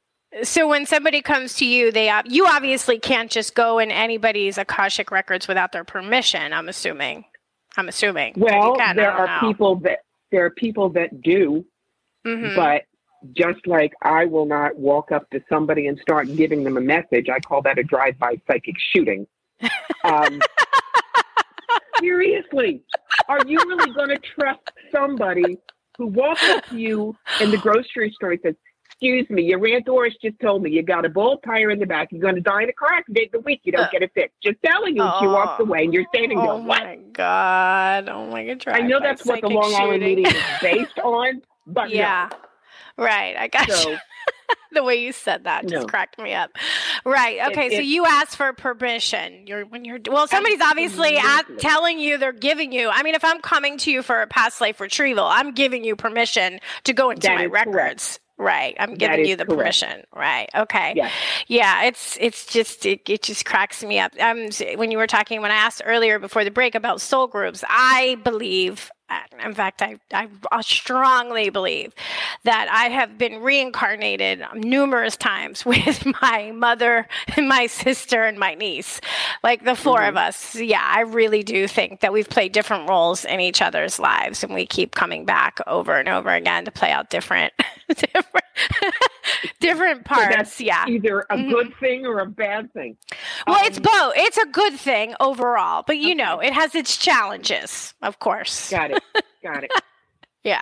[0.42, 5.10] So when somebody comes to you, they you obviously can't just go in anybody's akashic
[5.10, 6.52] records without their permission.
[6.52, 7.24] I'm assuming.
[7.76, 8.34] I'm assuming.
[8.36, 9.48] Well, can, there are know.
[9.48, 9.98] people that
[10.32, 11.64] there are people that do,
[12.26, 12.56] Mhm.
[12.56, 12.82] but
[13.32, 17.28] just like I will not walk up to somebody and start giving them a message.
[17.28, 19.26] I call that a drive-by psychic shooting.
[20.04, 20.42] Um,
[22.00, 22.82] seriously,
[23.28, 24.60] are you really going to trust
[24.94, 25.58] somebody
[25.96, 28.54] who walks up to you in the grocery store and says,
[28.86, 31.86] "Excuse me, your aunt Doris just told me you got a bald tire in the
[31.86, 32.08] back.
[32.10, 34.36] You're going to die in a car accident the week you don't get it fixed."
[34.42, 36.50] Just telling you, she walks oh, away, and you're standing there.
[36.50, 36.82] Oh What?
[36.82, 38.08] my god!
[38.08, 38.68] Oh my god!
[38.68, 41.94] I know that's what the Long Island Medium is based on, but no.
[41.94, 42.28] yeah.
[42.96, 43.36] Right.
[43.36, 43.98] I got So you.
[44.74, 45.86] The way you said that just No.
[45.86, 46.50] cracked me up.
[47.04, 47.36] Right.
[47.36, 47.70] It- Okay.
[47.76, 49.46] so you asked for permission.
[49.46, 52.90] You're when you're well, somebody's obviously at, telling you they're giving you.
[52.92, 55.96] I mean, if I'm coming to you for a past life retrieval, I'm giving you
[55.96, 57.66] permission to go into That my is correct.
[57.68, 58.20] records.
[58.36, 58.74] Right.
[58.80, 59.58] I'm giving you the correct.
[59.60, 60.02] permission.
[60.12, 60.48] Right.
[60.56, 60.94] Okay.
[60.96, 61.12] Yes.
[61.46, 64.10] Yeah, it's it's just it, it just cracks me up.
[64.18, 67.62] Um, when you were talking when I asked earlier before the break about soul groups,
[67.68, 68.90] I believe,
[69.44, 70.28] in fact, I I
[70.62, 71.94] strongly believe
[72.44, 78.54] that I have been reincarnated numerous times with my mother, and my sister, and my
[78.54, 79.00] niece,
[79.42, 80.54] like the 4 of us.
[80.54, 84.54] Yeah, I really do think that we've played different roles in each other's lives, and
[84.54, 87.52] we keep coming back over and over again to play out different
[87.88, 88.44] different
[89.60, 90.26] different So parts.
[90.26, 90.86] that's yeah.
[90.86, 91.48] either a Mhm.
[91.48, 92.96] good thing or a bad thing.
[93.46, 94.14] Well, it's Um, both.
[94.16, 96.14] It's a good thing overall, but you Okay.
[96.14, 98.70] know, it has its challenges, of course.
[98.70, 99.03] Got it.
[99.42, 99.70] Got it.
[100.42, 100.60] Yeah.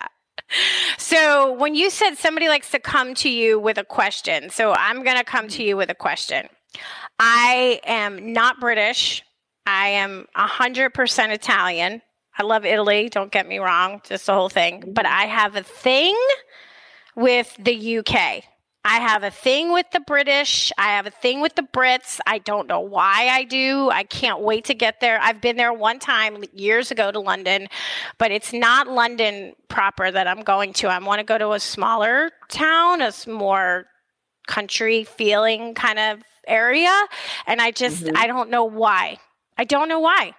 [0.97, 5.03] So when you said somebody likes to come to you with a question, so I'm
[5.03, 5.69] going to come to mm-hmm.
[5.69, 6.47] you with a question.
[7.19, 9.25] I am not British.
[9.67, 12.01] I am 100% Italian.
[12.39, 14.85] I love Italy, don't get me wrong, just the whole thing.
[14.87, 15.19] But mm-hmm.
[15.19, 16.17] I have a thing
[17.15, 18.45] with the UK.
[18.85, 20.73] I have a thing with the British.
[20.77, 22.19] I have a thing with the Brits.
[22.27, 23.91] I don't know why I do.
[23.91, 25.21] I can't wait to get there.
[25.21, 27.69] I've been there one time years ago to London,
[28.19, 30.89] but it's not London proper that I'm going to.
[30.89, 33.87] I want to go to a smaller town, a more
[34.49, 36.93] country feeling kind of area.
[37.47, 38.17] And I just, Mhm.
[38.17, 39.19] I don't know why.
[39.57, 40.35] I don't know why.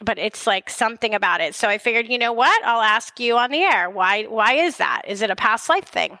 [0.00, 1.56] But it's like something about it.
[1.56, 2.64] So I figured, you know what?
[2.64, 3.90] I'll ask you on the air.
[3.90, 5.02] Why why is that?
[5.08, 6.20] Is it a past life thing?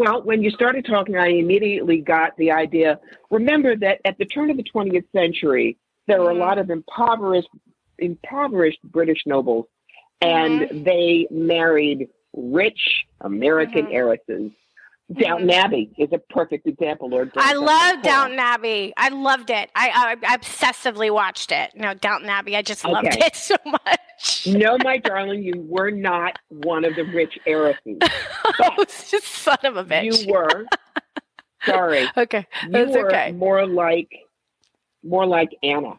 [0.00, 2.98] Well, when you started talking, I immediately got the idea.
[3.30, 6.38] Remember that at the turn of the 20th century, there were a Mhm.
[6.38, 7.50] lot of impoverished,
[7.98, 9.66] impoverished British nobles,
[10.22, 10.84] and Mm-hmm.
[10.84, 13.92] they married rich American Mhm.
[13.92, 14.52] heiresses.
[15.18, 17.08] Downton Abbey is a perfect example.
[17.08, 18.02] Lord I love.
[18.02, 18.92] Downton Abbey.
[18.96, 19.68] I loved it.
[19.74, 21.72] I, I, obsessively watched it.
[21.74, 22.56] No, Downton Abbey.
[22.56, 23.26] I just loved Okay.
[23.26, 24.46] it so much.
[24.46, 27.98] No, my darling, you were not one of the rich heiresses.
[28.78, 30.24] Was just son of a bitch.
[30.26, 30.64] You were.
[31.64, 32.08] Sorry.
[32.16, 32.46] okay.
[32.64, 33.32] You That's were okay.
[33.32, 34.08] more like
[35.02, 35.98] more like Anna.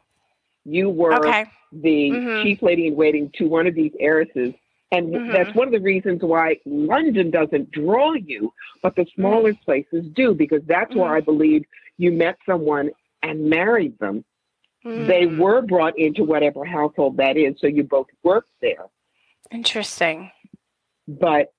[0.64, 1.46] You were Okay.
[1.74, 2.44] the Mhm.
[2.44, 4.54] chief lady in waiting to one of these heiresses.
[4.92, 5.32] And Mhm.
[5.32, 10.34] that's one of the reasons why London doesn't draw you, but the smaller places do,
[10.34, 11.18] because that's where Mhm.
[11.18, 11.66] I believe
[11.98, 12.92] you met someone
[13.24, 14.26] and married them.
[14.84, 15.38] They Mm.
[15.38, 18.90] were brought into whatever household that is, so you both worked there.
[19.52, 20.32] Interesting.
[21.08, 21.54] But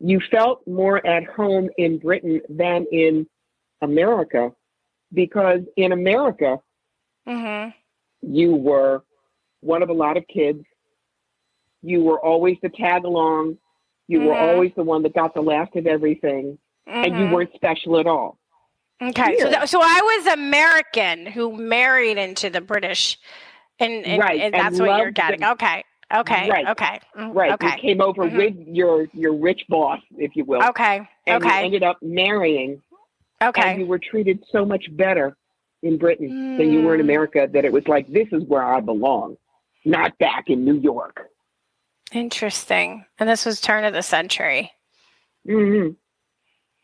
[0.00, 3.28] you felt more at home in Britain than in
[3.80, 4.54] America,
[5.12, 6.60] because in America,
[7.26, 7.68] hmm
[8.20, 9.04] you were
[9.60, 10.64] one of a lot of kids.
[11.82, 13.58] You were always the tag along.
[14.08, 14.40] You were Mhm.
[14.42, 17.30] always the one that got the last of everything, and you Mhm.
[17.30, 18.38] weren't special at all.
[19.00, 23.16] Okay, so that, so I was American who married into the British,
[23.78, 25.44] and, and, Right, and and that's what you're getting.
[25.44, 26.66] Okay, okay, Right.
[26.68, 27.52] okay, mm, Right?
[27.52, 28.34] okay, You came over Mhm.
[28.36, 32.82] with your your rich boss, if you will, okay, and you okay, ended up marrying,
[33.40, 33.78] and okay.
[33.78, 35.36] you were treated so much better
[35.82, 37.04] in Britain than you were in Mm.
[37.04, 39.36] America that it was like this is where I belong,
[39.84, 41.28] not back in New York.
[42.12, 43.04] Interesting.
[43.18, 44.72] And this was turn of the century.
[45.46, 45.88] hmm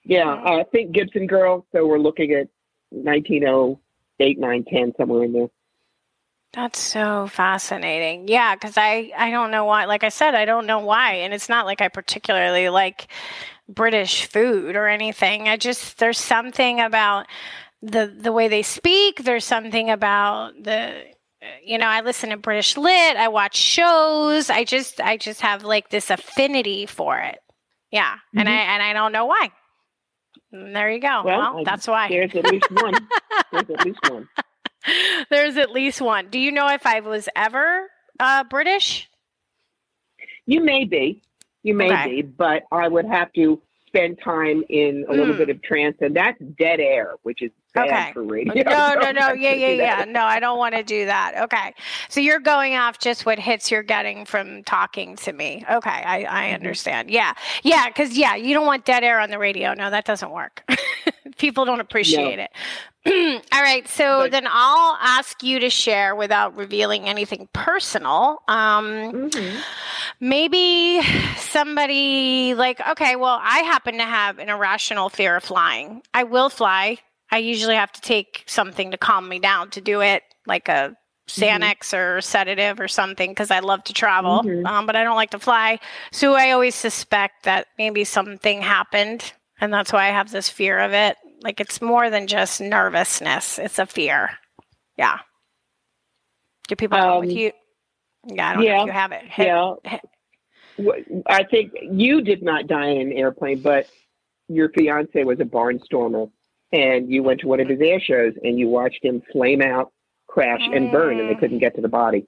[0.05, 0.61] Yeah, Mhm.
[0.61, 1.67] I think Gibson Girl.
[1.73, 2.49] So we're looking at
[2.91, 5.49] 1908, 9, 10, somewhere in there.
[6.53, 8.29] That's so fascinating.
[8.29, 9.87] Yeah, because I I don't know why.
[9.87, 13.09] Like I said, I don't know why, and it's not like I particularly like
[13.69, 15.49] British food or anything.
[15.49, 17.27] I just there's something about
[17.83, 19.25] the the way they speak.
[19.25, 21.05] There's something about the
[21.65, 23.17] you know I listen to British lit.
[23.17, 24.51] I watch shows.
[24.51, 27.39] I just I just have like this affinity for it.
[27.91, 28.41] Yeah, mm-hmm.
[28.41, 29.51] and I and I don't know why.
[30.53, 31.23] And there you go.
[31.25, 32.09] Well, well that's why.
[32.09, 32.95] There's at least one.
[33.53, 34.29] there's at least one.
[35.31, 36.29] There's at least one.
[36.29, 37.89] Do you know if I was ever
[38.21, 39.09] uh, British?
[40.45, 41.23] You may be.
[41.63, 42.17] You may okay.
[42.17, 45.39] be, but I would have to spend time in a little mm.
[45.39, 48.13] bit of trance, and that's dead air, which is okay.
[48.13, 48.63] for radio.
[48.63, 49.33] No, no, no.
[49.45, 50.05] Yeah, yeah, yeah.
[50.05, 51.35] No, I don't want to do that.
[51.45, 51.75] Okay.
[52.09, 55.65] So you're going off just what hits you're getting from talking to me.
[55.71, 55.91] Okay.
[55.91, 56.55] I, I mm-hmm.
[56.55, 57.11] understand.
[57.11, 57.35] Yeah.
[57.63, 57.91] Yeah.
[57.91, 59.75] Cause yeah, you don't want dead air on the radio.
[59.75, 60.63] No, that doesn't work.
[61.39, 62.45] People don't appreciate no.
[62.45, 62.51] it.
[63.53, 63.87] All right.
[63.87, 68.43] So but, then I'll ask you to share without revealing anything personal.
[68.49, 69.61] Um, mm-hmm.
[70.21, 71.03] Maybe
[71.37, 76.03] somebody like, okay, well, I happen to have an irrational fear of flying.
[76.15, 76.99] I will fly
[77.35, 80.97] I usually have to take something to calm me down to do it, like a
[81.27, 81.97] Xanax mm-hmm.
[81.97, 84.65] or sedative or something, because I love to travel, mm-hmm.
[84.65, 85.81] um, but I don't like to fly.
[86.13, 90.79] So I always suspect that maybe something happened, and that's why I have this fear
[90.79, 91.17] of it.
[91.43, 94.31] Like it's more than just nervousness; it's a fear.
[94.97, 95.19] Yeah.
[96.69, 97.51] Do people um, with you?
[98.29, 99.25] Yeah, I don't yeah, know if you have it.
[100.79, 101.23] yeah.
[101.27, 103.89] I think you did not die in an airplane, but
[104.47, 106.31] your fiance was a barnstormer
[106.75, 109.93] and you went to one of his air shows and you watched him flame out,
[110.27, 110.77] crash, mm.
[110.77, 112.27] and burn, and they couldn't get to the body.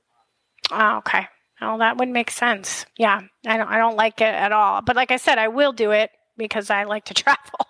[0.71, 1.27] Oh, okay.
[1.61, 2.87] Well, that would make sense.
[2.97, 3.69] Yeah, I don't.
[3.69, 4.83] I don't like it at all.
[4.83, 7.67] But like I said, I will do it because I like to travel.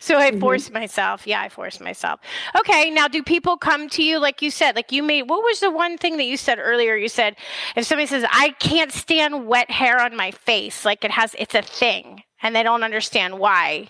[0.00, 0.40] so I mm-hmm.
[0.40, 1.26] force myself.
[1.26, 2.20] Yeah, I force myself.
[2.58, 4.74] Okay, now do people come to you like you said?
[4.74, 6.96] Like you made what was the one thing that you said earlier?
[6.96, 7.36] You said
[7.76, 11.54] if somebody says I can't stand wet hair on my face, like it has it's
[11.54, 13.88] a thing and they don't understand why.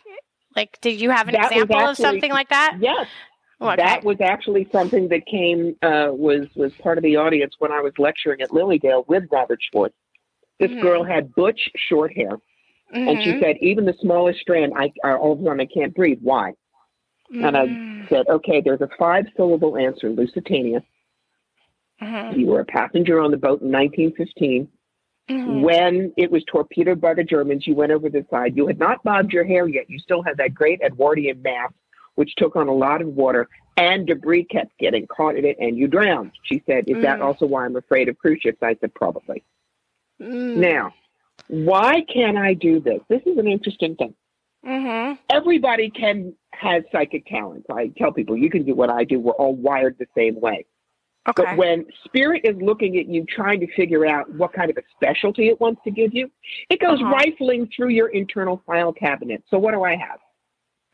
[0.57, 2.77] Like, did you have an that example actually, of something like that?
[2.81, 3.07] Yes.
[3.61, 3.77] Oh, okay.
[3.77, 7.81] That was actually something that came uh, was was part of the audience when I
[7.81, 9.95] was lecturing at Lilydale with Robert Schwartz.
[10.59, 10.81] This mm-hmm.
[10.81, 13.09] girl had butch short hair, mm-hmm.
[13.09, 13.41] and she mm-hmm.
[13.41, 16.19] said, "Even the smallest strand, I all of a sudden I can't breathe.
[16.23, 16.53] Why?"
[17.33, 17.45] Mm-hmm.
[17.45, 18.09] And I mm.
[18.09, 20.83] said, "Okay, there's a five syllable answer: Lusitania.
[22.03, 22.41] Mm-hmm.
[22.41, 24.69] You were a passenger on the boat in 1915."
[25.33, 25.63] Mm-hmm.
[25.63, 28.57] When it was torpedoed by the Germans, you went over the side.
[28.57, 29.89] You had not bobbed your hair yet.
[29.89, 31.75] You still had that great Edwardian mask,
[32.17, 35.77] which took on a lot of water, and debris kept getting caught in it, and
[35.77, 36.33] you drowned.
[36.43, 37.03] She said, Is mm-hmm.
[37.03, 37.25] that mm.
[37.25, 38.59] also why I'm afraid of cruise ships?
[38.63, 39.43] I said, Probably.
[40.21, 40.61] Mm-hmm.
[40.61, 40.93] Now,
[41.49, 43.01] why can't I do this?
[43.09, 44.15] This is an interesting thing.
[44.67, 45.15] Mm-hmm.
[45.31, 47.67] Everybody can has psychic talents.
[47.71, 49.19] I tell people you can do what I do.
[49.19, 50.67] We're all wired the same way.
[51.29, 51.45] Okay.
[51.45, 54.83] But when spirit is looking at you, trying to figure out what kind of a
[54.97, 56.31] specialty it wants to give you,
[56.69, 57.13] it goes uh-huh.
[57.13, 59.45] rifling through your internal file cabinet.
[59.49, 60.19] So what do I have?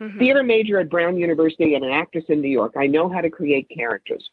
[0.02, 0.18] Mm-hmm.
[0.18, 2.74] Theater major at Brown University and an actress in New York.
[2.76, 4.30] I know how to create characters.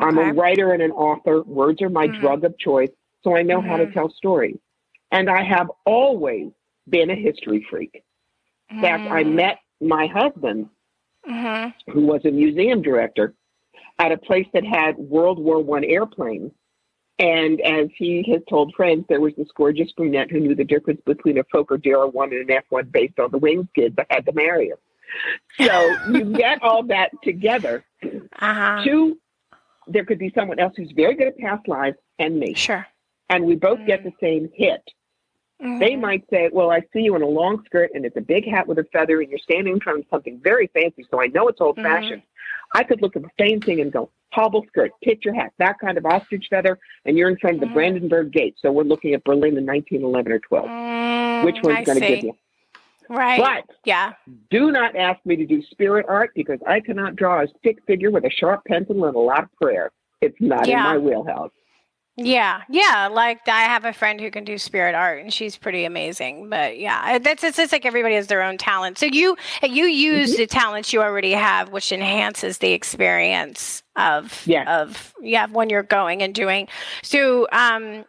[0.00, 0.08] Okay.
[0.08, 1.42] I'm a writer and an author.
[1.42, 2.20] Words are my mm-hmm.
[2.20, 2.90] drug of choice,
[3.24, 3.68] so I know mm-hmm.
[3.68, 3.94] how to mm-hmm.
[3.94, 4.58] tell stories.
[5.10, 6.50] And I have always
[6.88, 8.02] been a history freak.
[8.70, 9.34] In fact, I mm.
[9.34, 10.68] met my husband,
[11.28, 11.90] mm-hmm.
[11.90, 13.34] who was a museum director,
[13.98, 16.52] at a place that had World War One airplanes.
[17.18, 21.00] And as he has told friends, there was this gorgeous brunette who knew the difference
[21.04, 24.32] between a Fokker DR1 and an F1 based on the wing skid, but had to
[24.32, 24.78] marry him.
[25.60, 27.84] So you get all that together.
[28.02, 28.82] Uh-huh.
[28.84, 29.18] Two,
[29.86, 32.54] there could be someone else who's very good at past lives and me.
[32.54, 32.86] Sure.
[33.28, 33.86] And we both mm-hmm.
[33.86, 34.82] get the same hit.
[35.62, 35.78] Mm-hmm.
[35.78, 38.48] They might say, Well, I see you in a long skirt and it's a big
[38.48, 41.26] hat with a feather and you're standing in front of something very fancy, so I
[41.28, 42.22] know it's old fashioned.
[42.22, 42.78] Mm-hmm.
[42.78, 45.98] I could look at the same thing and go, Hobble skirt, picture hat, that kind
[45.98, 47.74] of ostrich feather, and you're in front of the mm-hmm.
[47.74, 48.56] Brandenburg Gate.
[48.60, 50.64] So we're looking at Berlin in 1911 or 12.
[50.66, 52.36] Mm, Which one's going to give you?
[53.10, 53.38] Right.
[53.38, 54.12] But yeah.
[54.50, 58.10] do not ask me to do spirit art because I cannot draw a stick figure
[58.10, 59.90] with a sharp pencil and a lot of prayer.
[60.22, 60.78] It's not yeah.
[60.78, 61.50] in my wheelhouse.
[62.16, 63.08] Yeah, yeah.
[63.10, 66.50] Like I have a friend who can do spirit art, and she's pretty amazing.
[66.50, 68.98] But yeah, that's it's just like everybody has their own talent.
[68.98, 70.42] So you you use mm-hmm.
[70.42, 74.80] the talents you already have, which enhances the experience of yeah.
[74.80, 76.68] of yeah when you're going and doing.
[77.02, 78.04] So um,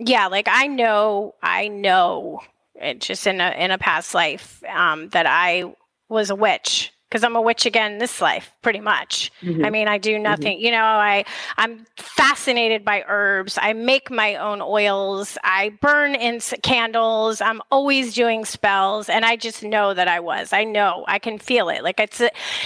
[0.00, 2.40] yeah, like I know I know
[2.74, 5.72] it just in a in a past life um, that I
[6.08, 9.32] was a witch because I'm a witch again this life, pretty much.
[9.42, 9.64] Mm-hmm.
[9.64, 10.22] I mean, I do mm-hmm.
[10.22, 10.56] nothing.
[10.58, 10.64] Mm-hmm.
[10.64, 11.24] You know, I
[11.58, 13.58] I'm fascinated by herbs.
[13.60, 15.36] I make my own oils.
[15.42, 17.40] I burn in candles.
[17.40, 20.52] I'm always doing spells, and I just know that I was.
[20.52, 21.04] I know.
[21.08, 21.82] I can feel it.
[21.82, 22.22] Like it's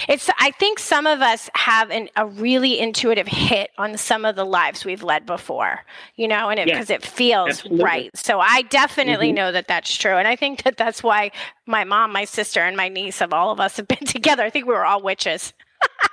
[0.07, 0.29] it's.
[0.39, 4.45] I think some of us have an, a really intuitive hit on some of the
[4.45, 5.79] lives we've led before.
[6.17, 7.83] You know, and because it, it, feels Absolutely.
[7.83, 8.17] right.
[8.17, 9.35] So I definitely mm-hmm.
[9.35, 11.31] know that that's true, and I think that that's why
[11.65, 14.34] my mom, my sister, and my niece of all of us have been together.
[14.43, 15.53] I think we were all witches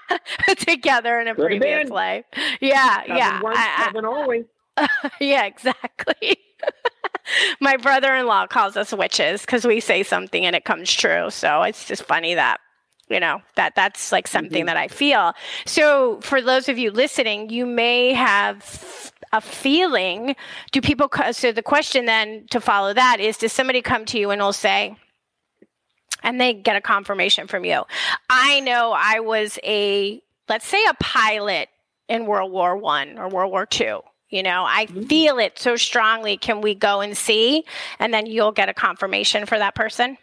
[0.57, 2.25] together in a Good previous life.
[2.61, 3.41] Yeah, heaven yeah.
[3.43, 4.45] Once, I, I, always.
[5.21, 6.39] yeah, exactly.
[7.61, 11.31] My brother in law calls us witches because we say something and it comes true.
[11.31, 12.61] So it's just funny that
[13.09, 14.67] you know that that's like something mm-hmm.
[14.67, 15.35] that i feel
[15.67, 20.35] so for those of you listening you may have a feeling
[20.71, 24.31] do people so the question then to follow that is does somebody come to you
[24.31, 24.97] and will say
[26.23, 27.83] and they get a confirmation from you
[28.31, 31.69] i know i was a let's say a pilot
[32.09, 35.03] in world war one or world war two you know i mm-hmm.
[35.05, 37.65] feel it so strongly can we go and see
[37.99, 40.17] and then you'll get a confirmation for that person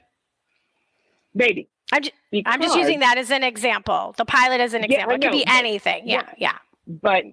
[1.34, 2.14] maybe I'm just,
[2.46, 4.14] I'm just using that as an example.
[4.18, 5.12] The pilot as an example.
[5.12, 6.08] Yeah, it could be anything.
[6.08, 6.58] Yeah, yeah.
[6.88, 7.24] But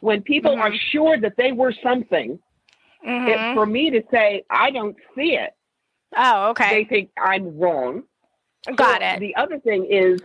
[0.00, 0.60] when people mm-hmm.
[0.60, 2.38] are sure that they were something,
[3.06, 3.28] mm-hmm.
[3.28, 5.54] it, for me to say I don't see it.
[6.16, 6.70] Oh, okay.
[6.70, 8.04] They think I'm wrong.
[8.74, 9.20] Got so it.
[9.20, 10.20] The other thing is,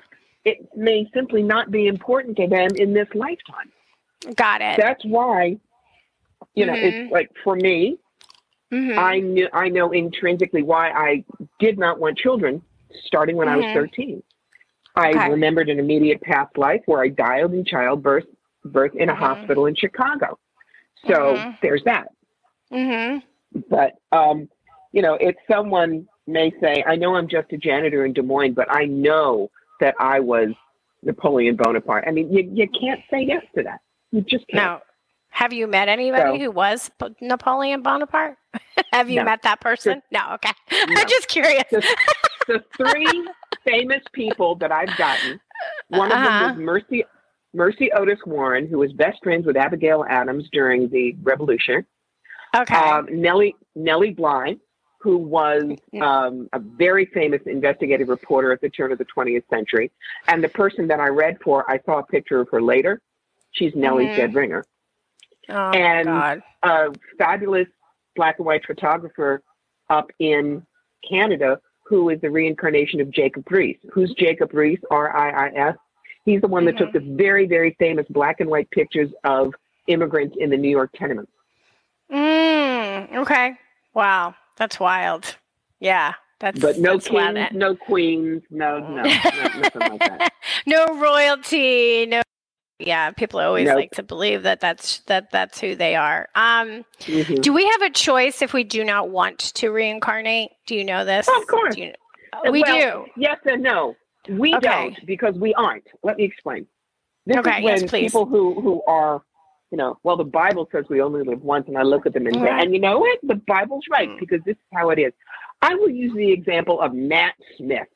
[0.45, 3.71] it may simply not be important to them in this lifetime.
[4.35, 4.77] Got it.
[4.77, 5.57] That's why,
[6.55, 7.03] you know, mm-hmm.
[7.03, 7.99] it's like for me,
[8.71, 8.97] mm-hmm.
[8.97, 11.23] I knew I know intrinsically why I
[11.59, 12.61] did not want children
[13.05, 13.63] starting when mm-hmm.
[13.63, 14.23] I was 13.
[14.95, 15.29] I okay.
[15.29, 18.25] remembered an immediate past life where I died in childbirth
[18.65, 19.21] birth in a mm-hmm.
[19.21, 20.37] hospital in Chicago.
[21.07, 21.51] So mm-hmm.
[21.61, 22.09] there's that.
[22.71, 23.19] Mm-hmm.
[23.69, 24.49] But, um,
[24.91, 28.53] you know, it's someone may say, I know I'm just a janitor in Des Moines,
[28.53, 30.49] but I know that I was
[31.03, 32.05] Napoleon Bonaparte.
[32.07, 33.79] I mean, you, you can't say yes to that.
[34.11, 34.63] You just can't.
[34.63, 34.81] Now,
[35.29, 38.37] have you met anybody so, who was Napoleon Bonaparte?
[38.91, 39.25] have you no.
[39.25, 40.01] met that person?
[40.01, 40.51] Just, no, okay.
[40.87, 41.01] No.
[41.01, 41.63] I'm just curious.
[41.71, 41.87] Just,
[42.47, 43.27] the three
[43.67, 45.39] famous people that I've gotten,
[45.89, 46.21] one uh-huh.
[46.21, 46.53] of them uh-huh.
[46.53, 47.05] was Mercy
[47.53, 51.85] Mercy Otis Warren, who was best friends with Abigail Adams during the Revolution.
[52.55, 52.75] Okay.
[52.75, 54.57] Um, Nellie Nellie Bly,
[54.99, 56.01] who was mm.
[56.01, 59.91] um, a very famous investigative reporter at the turn of the 20th century,
[60.27, 63.01] and the person that I read for, I saw a picture of her later.
[63.51, 64.63] She's Nellie dead ringer.
[65.49, 67.67] Oh, and a fabulous
[68.15, 69.41] black and white photographer
[69.89, 70.65] up in
[71.09, 71.59] Canada
[71.89, 73.79] who is the reincarnation of Jacob Riis.
[73.91, 74.79] Who's Jacob Riis?
[74.91, 75.75] R I I S.
[76.23, 76.91] He's the one that mm-hmm.
[76.91, 79.55] took the very, very famous black and white pictures of
[79.87, 81.31] immigrants in the New York tenements.
[82.11, 83.53] Mm, okay.
[83.95, 84.35] Wow.
[84.59, 85.37] That's wild.
[85.79, 86.13] Yeah.
[86.39, 90.31] That's, but no that's kings, no queens, no, no, no nothing like that.
[90.65, 92.21] no royalty, no
[92.79, 93.75] yeah people always nope.
[93.75, 97.35] like to believe that that's that that's who they are um, mm-hmm.
[97.35, 101.03] do we have a choice if we do not want to reincarnate do you know
[101.05, 101.91] this of course you,
[102.33, 103.95] uh, we well, do yes and no
[104.29, 104.67] we okay.
[104.67, 106.65] don't because we aren't let me explain
[107.25, 109.21] this okay, is when yes, people who who are
[109.71, 112.27] you know well the bible says we only live once and i look at them
[112.27, 114.19] and say and you know what the bible's right mm.
[114.19, 115.13] because this is how it is
[115.61, 117.87] i will use the example of matt smith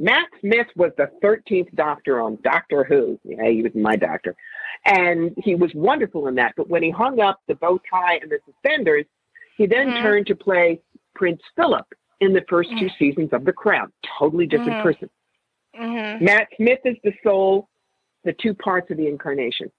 [0.00, 3.20] Matt Smith was the 13th doctor on Doctor Who.
[3.22, 4.34] Yeah, he was my doctor.
[4.86, 6.54] And he was wonderful in that.
[6.56, 9.04] But when he hung up the bow tie and the suspenders,
[9.58, 10.02] he then mm-hmm.
[10.02, 10.80] turned to play
[11.14, 11.86] Prince Philip
[12.20, 12.78] in the 1st mm-hmm.
[12.78, 13.92] two seasons of The Crown.
[14.18, 14.82] Totally different mm-hmm.
[14.82, 15.10] person.
[15.78, 16.24] Mm-hmm.
[16.24, 17.68] Matt Smith is the soul,
[18.24, 19.70] the two parts of the incarnation.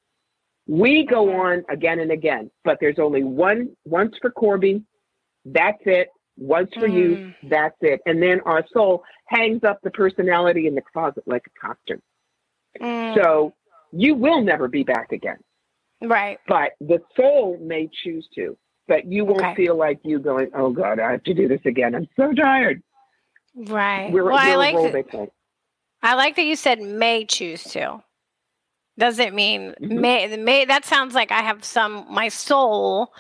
[0.67, 4.83] We go on again and again, but there's only one once for Corbie.
[5.43, 6.93] That's it Once for mm.
[6.93, 8.01] you, that's it.
[8.05, 12.01] And then our soul hangs up the personality in the closet like a costume.
[12.81, 13.15] Mm.
[13.15, 13.53] So
[13.91, 15.37] you will never be back again.
[16.01, 16.39] Right.
[16.47, 19.55] But the soul may choose to, but you won't okay.
[19.55, 21.93] feel like you going, oh God, I have to do this again.
[21.93, 22.81] I'm so tired.
[23.55, 24.11] Right.
[24.11, 25.29] We're, well, we're I like
[26.01, 28.01] I like that you said may choose to.
[29.01, 29.99] Does it mean mm-hmm.
[29.99, 33.11] may may that sounds like I have some my soul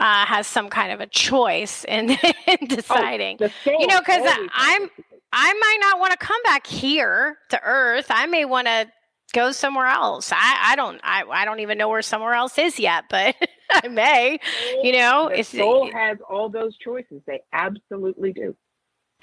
[0.00, 2.10] uh, has some kind of a choice in,
[2.48, 3.38] in oh, deciding.
[3.40, 4.90] Oh, you know, because I'm
[5.32, 8.06] I might not want to come back here to Earth.
[8.10, 8.88] I may want to
[9.32, 10.32] go somewhere else.
[10.32, 13.36] I, I don't I, I don't even know where somewhere else is yet, but
[13.70, 14.40] I may.
[14.82, 17.22] You know, the soul has all those choices.
[17.24, 18.56] They absolutely do.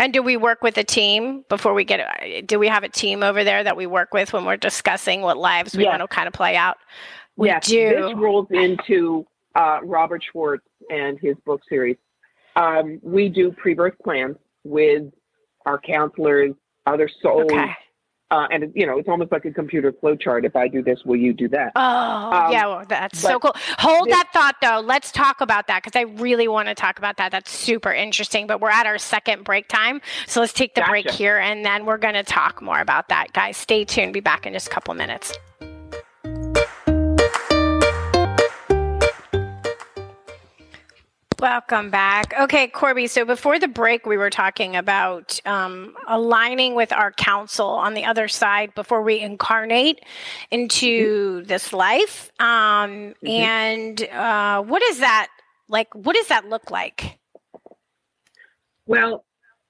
[0.02, 2.48] And do we work with a team before we get?
[2.48, 5.38] Do we have a team over there that we work with when we're discussing what
[5.38, 5.92] lives we yes.
[5.92, 6.78] want to kind of play out?
[7.36, 7.90] We yes, do.
[7.90, 11.98] This rolls into uh, Robert Schwartz and his book series.
[12.56, 15.04] Um, we do pre-birth plans with
[15.68, 16.56] our counselors,
[16.88, 17.52] other souls.
[17.52, 17.72] Okay.
[18.32, 20.46] Uh, and you know, it's almost like a computer flow chart.
[20.46, 21.74] If I do this, will you do that?
[21.76, 23.54] Oh, um, yeah, well, that's so cool.
[23.78, 24.80] Hold this, that thought though.
[24.80, 27.32] Let's talk about that because I really want to talk about that.
[27.32, 28.48] That's super interesting.
[28.48, 30.92] But we're at our second break time, so let's take the gotcha.
[30.92, 33.58] break here, and then we're going to talk more about that, guys.
[33.58, 34.14] Stay tuned.
[34.14, 35.34] Be back in just a couple minutes.
[41.42, 42.36] Welcome back.
[42.40, 43.08] Okay, Corbie.
[43.08, 48.06] So before the break, we were talking about um, aligning with our counsel on the
[48.06, 50.06] other side before we incarnate
[50.52, 51.48] into mm-hmm.
[51.48, 52.32] this life.
[52.40, 53.28] Um, mm-hmm.
[53.28, 55.30] And uh, what does that
[55.68, 57.18] like what does that look like?
[58.86, 59.26] Well,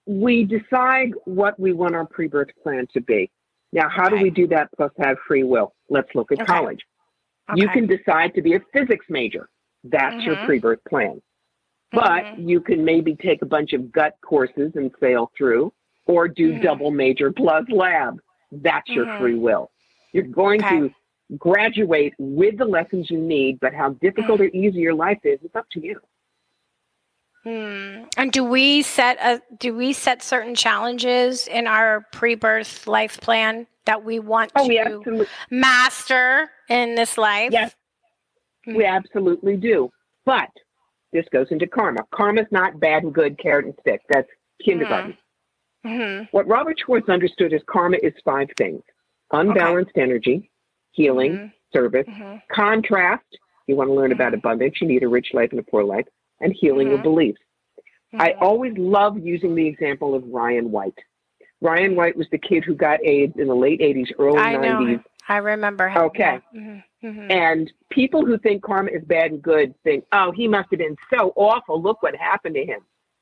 [0.05, 3.31] we decide what we want our pre-birth plan to be.
[3.71, 4.17] Now, how Okay.
[4.17, 5.73] do we do that plus have free will?
[5.89, 6.51] Let's look at Okay.
[6.51, 6.81] college.
[7.55, 9.47] You can decide to be a physics major.
[9.85, 10.45] That's your Mhm.
[10.45, 11.21] pre-birth plan.
[11.91, 12.47] But Mhm.
[12.47, 15.73] you can maybe take a bunch of gut courses and sail through,
[16.05, 16.61] or do Mhm.
[16.61, 18.21] double major plus lab.
[18.51, 19.17] That's your Mhm.
[19.17, 19.71] free will.
[20.13, 20.79] You're going Okay.
[20.79, 20.93] to
[21.37, 25.55] graduate with the lessons you need, but how difficult or easy your life is, it's
[25.55, 25.99] up to you.
[27.43, 28.03] Hmm.
[28.17, 33.65] And do we set a do we set certain challenges in our pre-birth life plan
[33.85, 37.51] that we want Oh, we to absolutely, master in this life?
[37.51, 37.75] yes,
[38.67, 39.91] we absolutely do.
[40.23, 40.49] But
[41.13, 42.01] this goes into karma.
[42.13, 44.01] Karma's not bad and good, carrot and stick.
[44.09, 44.29] That's
[44.63, 45.17] kindergarten.
[45.85, 48.83] hmm What Robert Schwartz understood is karma is five things
[49.33, 50.49] unbalanced energy,
[50.91, 51.51] healing, Mhm.
[51.73, 53.23] service, hmm contrast.
[53.67, 56.05] You want to learn about abundance, you need a rich life and a poor life,
[56.41, 57.03] and healing your Mhm.
[57.03, 57.41] beliefs.
[58.19, 58.43] I Mm-hmm.
[58.43, 60.97] always love using the example of Ryan White.
[61.61, 64.89] Ryan White was the kid who got AIDS in the late 80s, early I 90s.
[64.95, 65.05] him.
[65.29, 66.01] I remember him.
[66.01, 66.41] Okay.
[66.51, 66.81] Yeah.
[67.03, 67.31] Mhm.
[67.31, 70.97] And people who think karma is bad and good think, oh, he must have been
[71.13, 71.81] so awful.
[71.81, 72.81] Look what happened to him.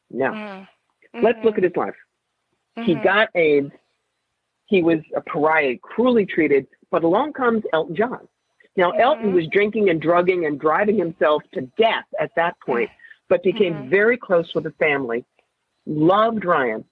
[0.10, 0.32] No.
[0.32, 0.68] Mhm.
[1.22, 1.96] Let's look at his life.
[2.76, 3.04] He Mhm.
[3.04, 3.72] got AIDS.
[4.66, 6.68] He was a pariah, cruelly treated.
[6.92, 8.28] But along comes Elton John.
[8.76, 9.36] Now, Elton Mhm.
[9.36, 12.90] was drinking and drugging and driving himself to death at that point,
[13.28, 15.26] but became very close with the family,
[15.86, 16.86] loved Ryan,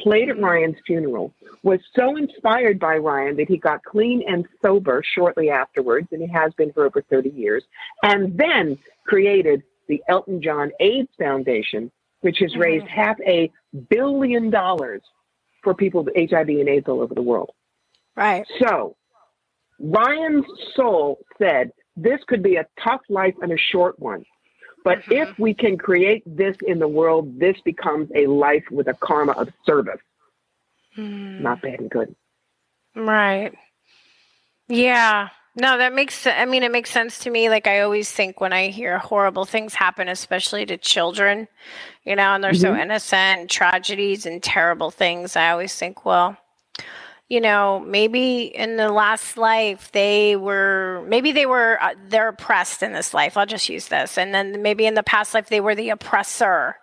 [0.00, 0.38] played at.
[0.38, 6.08] Ryan's funeral, was so inspired by Ryan that he got clean and sober shortly afterwards,
[6.12, 7.64] and he has been for over 30 years,
[8.02, 11.90] and then created the Elton John AIDS Foundation,
[12.20, 13.00] which has raised mm-hmm.
[13.00, 13.50] half a
[13.88, 15.02] billion dollars
[15.62, 17.50] for people with HIV and AIDS all over the world.
[18.16, 18.46] Right.
[18.60, 18.96] So,
[19.80, 24.24] Ryan's soul said, This could be a tough life and a short one.
[24.88, 25.12] But Mhm.
[25.32, 29.32] if we can create this in the world, this becomes a life with a karma
[29.32, 30.00] of service,
[30.96, 31.40] Mm.
[31.40, 32.14] not bad and good.
[32.94, 33.52] Right.
[34.68, 35.28] Yeah.
[35.56, 38.54] No, that makes I mean it makes sense to me like I always think when
[38.54, 41.48] I hear horrible things happen especially to children,
[42.04, 42.80] you know, and they're so Mhm.
[42.82, 46.38] innocent, and tragedies and terrible things, I always think, well,
[47.28, 52.82] you know, maybe in the last life they were maybe they were uh, they're oppressed
[52.82, 53.36] in this life.
[53.36, 54.16] I'll just use this.
[54.16, 56.76] And then maybe in the past life they were the oppressor.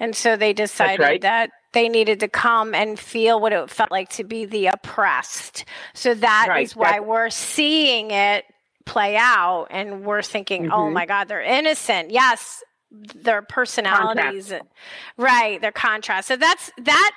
[0.00, 1.20] And so they decided right.
[1.22, 5.64] that they needed to come and feel what it felt like to be the oppressed.
[5.94, 8.44] So that is Right, why that's- we're seeing it
[8.84, 10.92] play out and we're thinking, "Oh Mhm.
[10.94, 14.52] my god, they're innocent." Yes, their personalities
[15.16, 16.26] right, their contrast.
[16.28, 17.12] So that's that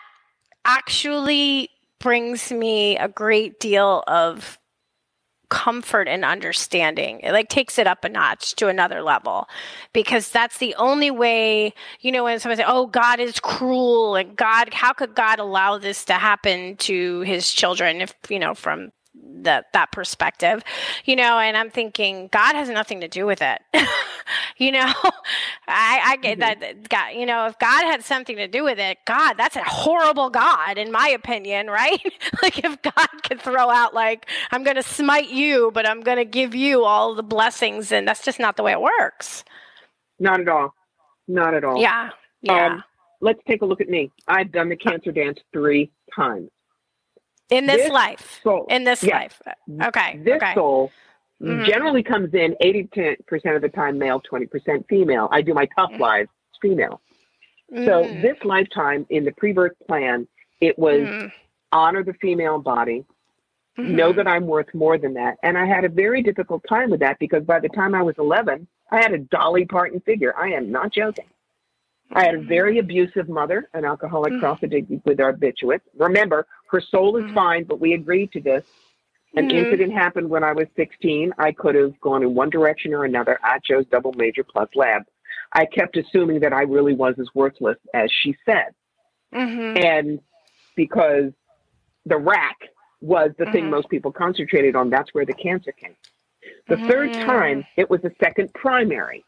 [0.63, 1.69] actually
[1.99, 4.59] brings me a great deal of
[5.49, 7.19] comfort and understanding.
[7.21, 9.47] It like takes it up a notch to another level
[9.93, 14.35] because that's the only way, you know, when someone says, "Oh, God is cruel," and
[14.35, 18.01] God, how could God allow this to happen to His children?
[18.01, 18.91] If you know, from
[19.43, 20.63] that that perspective,
[21.05, 23.61] you know, and I'm thinking God has nothing to do with it.
[24.57, 24.91] you know,
[25.67, 26.41] I, I get Mhm.
[26.41, 29.55] that that God, you know, if God had something to do with it, God, that's
[29.55, 32.01] a horrible God, in my opinion, right?
[32.41, 36.17] like if God could throw out like, I'm going to smite you, but I'm going
[36.17, 39.43] to give you all the blessings, and that's just not the way it works.
[40.19, 40.75] Not at all.
[41.27, 41.81] Not at all.
[41.81, 42.11] Yeah,
[42.41, 42.67] yeah.
[42.67, 42.83] Um,
[43.21, 44.11] let's take a look at me.
[44.27, 46.49] I've done the cancer dance three times.
[47.49, 49.15] In this, this life, soul- in this yeah.
[49.19, 49.41] life.
[49.83, 50.53] Okay, This okay.
[50.53, 50.91] soul
[51.41, 51.65] Mhm.
[51.65, 55.27] generally comes in 80% of the time male, 20% female.
[55.31, 56.29] I do my tough lives
[56.61, 57.01] female.
[57.73, 60.27] So Mm, this lifetime in the pre-birth plan,
[60.61, 61.31] it was mm,
[61.71, 63.05] honor the female body,
[63.77, 64.15] know mhm.
[64.17, 65.37] that I'm worth more than that.
[65.43, 68.15] And I had a very difficult time with that because by the time I was
[68.17, 70.33] 11, I had a Dolly Parton figure.
[70.37, 71.25] I am not joking.
[72.11, 74.39] I had a very abusive mother, an alcoholic Mhm.
[74.39, 75.81] cross addicted with barbiturates.
[75.97, 77.33] Remember, her soul is Mhm.
[77.33, 78.63] fine, but we agreed to this.
[79.35, 79.53] An Mhm.
[79.53, 81.33] incident happened when I was 16.
[81.37, 83.39] I could have gone in one direction or another.
[83.43, 85.03] I chose double major plus lab.
[85.51, 88.73] I kept assuming that I really was as worthless as she said.
[89.33, 89.83] Mhm.
[89.83, 90.21] And
[90.75, 91.33] because
[92.05, 92.57] the rack
[93.01, 93.71] was the thing Mhm.
[93.71, 95.95] most people concentrated on, that's where the cancer came.
[96.67, 97.25] The third Mhm.
[97.25, 99.25] time, it was the second primary.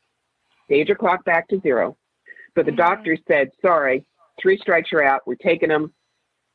[0.65, 1.97] Stage clock back to zero.
[2.57, 4.03] But the doctor said, sorry,
[4.41, 5.21] three strikes you're out.
[5.27, 5.93] We're taking them.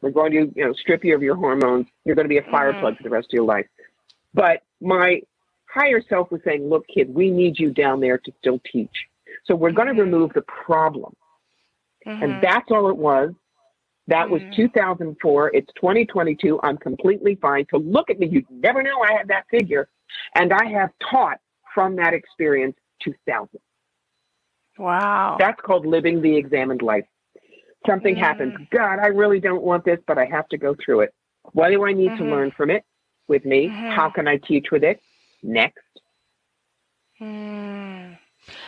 [0.01, 1.87] We're going to, you know, strip you of your hormones.
[2.05, 2.81] You're going to be a fire Mhm.
[2.81, 3.69] plug for the rest of your life.
[4.35, 5.23] But my
[5.67, 9.07] higher self was saying, look, kid, we need you down there to still teach.
[9.45, 11.15] So we're going to remove the problem.
[12.05, 12.21] Mhm.
[12.21, 13.33] And that's all it was.
[14.09, 14.57] That was Mhm.
[14.57, 15.55] 2004.
[15.55, 16.59] It's 2022.
[16.65, 17.65] I'm completely fine.
[17.71, 18.27] So look at me.
[18.27, 19.89] You'd never know I had that figure.
[20.35, 21.39] And I have taught
[21.73, 23.63] from that experience to thousands.
[24.79, 25.37] Wow.
[25.39, 27.05] That's called living the examined life.
[27.87, 28.19] Something mm.
[28.19, 28.55] happens.
[28.71, 31.15] God, I really don't want this, but I have to go through it.
[31.53, 32.25] What do I need mm-hmm.
[32.25, 32.85] to learn from it
[33.29, 33.67] with me?
[33.67, 33.91] Mm-hmm.
[33.91, 35.01] How can I teach with it?
[35.43, 35.79] Next.
[37.21, 38.19] Mm.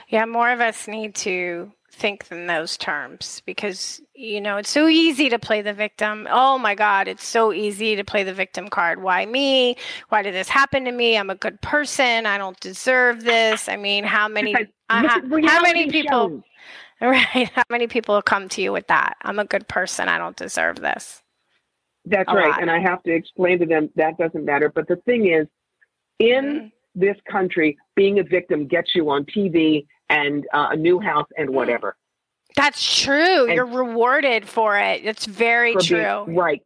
[0.09, 4.89] Yeah, more of us need to think in those terms because you know it's so
[4.89, 8.69] easy to play the victim oh my god it's so easy to play the victim
[8.69, 9.77] card why me
[10.09, 13.77] why did this happen to me i'm a good person i don't deserve this i
[13.77, 14.55] mean how many
[15.03, 16.43] uh, how, many people
[17.01, 20.37] right how many people come to you with that i'm a good person i don't
[20.37, 21.23] deserve this
[22.05, 22.63] that's a right lot.
[22.63, 25.47] and i have to explain to them that doesn't matter but the thing is
[26.19, 26.67] in mm-hmm.
[26.95, 31.51] this country being a victim gets you on tv and uh, a new house and
[31.51, 31.97] whatever.
[32.57, 33.47] That's true.
[33.47, 35.05] And You're rewarded for it.
[35.05, 36.25] It's very true.
[36.29, 36.63] Right.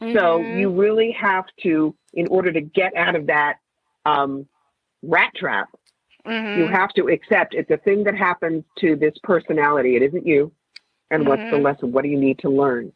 [0.00, 0.16] Mm-hmm.
[0.16, 3.56] So you really have to, in order to get out of that
[4.04, 4.46] um,
[5.02, 5.68] rat trap,
[6.26, 6.60] mm-hmm.
[6.60, 9.96] you have to accept it's a thing that happens to this personality.
[9.96, 10.52] It isn't you.
[11.10, 11.28] And mm-hmm.
[11.28, 11.64] what's the mm-hmm.
[11.64, 11.92] lesson?
[11.92, 12.92] What do you need to learn?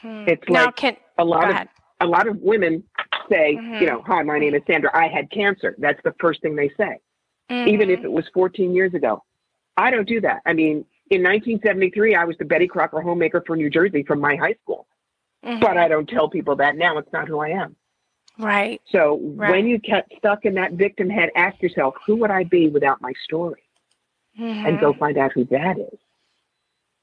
[0.00, 0.24] Hmm.
[0.26, 1.68] It's now, like can, a lot of
[2.00, 2.82] a lot of women
[3.30, 3.84] say, you mm-hmm.
[3.86, 4.90] know, hi, my name is Sandra.
[4.92, 5.74] I had cancer.
[5.78, 6.98] That's the first thing they say
[7.50, 7.68] mm-hmm.
[7.68, 8.06] even if mm-hmm.
[8.06, 9.22] it was 14 years ago.
[9.76, 10.42] I don't do that.
[10.46, 14.36] I mean, in 1973, I was the Betty Crocker homemaker for New Jersey from my
[14.36, 14.86] high school.
[15.44, 15.60] Mm-hmm.
[15.60, 16.96] But I don't tell people that now.
[16.98, 17.76] It's not who I am.
[18.38, 18.80] Right.
[18.90, 19.50] So right.
[19.50, 23.00] when you get stuck in that victim head, ask yourself, who would I be without
[23.00, 23.62] my story?
[24.38, 24.66] Mm-hmm.
[24.66, 24.98] And go mm-hmm.
[24.98, 25.98] find out who that is.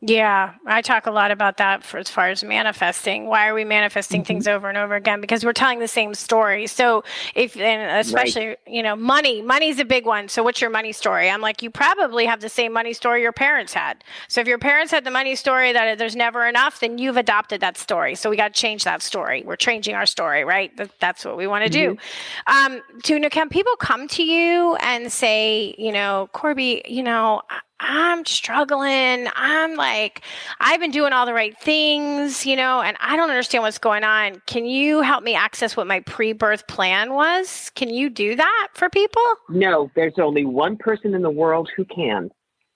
[0.04, 3.28] Yeah, I talk a lot about that for as far as manifesting.
[3.28, 4.28] Why are we manifesting mm-hmm.
[4.28, 5.22] things over and over again?
[5.22, 6.66] Because we're telling the same story.
[6.66, 7.04] So
[7.36, 8.58] if and especially, right.
[8.66, 10.28] you know, money, money's a big one.
[10.28, 11.30] So what's your money story?
[11.30, 14.04] I'm like, you probably have the same money story your parents had.
[14.28, 17.62] So if your parents had the money story that there's never enough, then you've adopted
[17.62, 18.16] that story.
[18.16, 19.44] So we got to change that story.
[19.46, 20.72] We're changing our story, right?
[21.00, 21.94] That's what we want to mm-hmm.
[21.94, 22.02] do.
[22.48, 27.44] Um, Tuna, can people come to you and say, you know, Corbie, you know,
[27.82, 29.28] I'm struggling.
[29.36, 30.22] I'm like,
[30.60, 34.04] I've been doing all the right things, you know, and I don't understand what's going
[34.04, 34.42] on.
[34.46, 37.72] Can you help me access what my pre birth plan was?
[37.76, 39.24] Can you do that for people?
[39.50, 42.30] No, there's only one person in the world who can.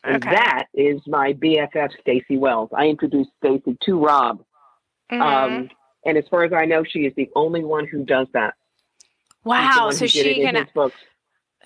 [0.03, 0.36] And okay.
[0.36, 2.70] that is my BFF, Stacy Wells.
[2.76, 4.43] I introduced Stacy to Rob.
[5.12, 5.22] Mm-hmm.
[5.22, 5.70] Um,
[6.06, 8.56] and as far as I know, she is the only one who does that.
[9.43, 9.91] Wow.
[9.91, 10.56] So she can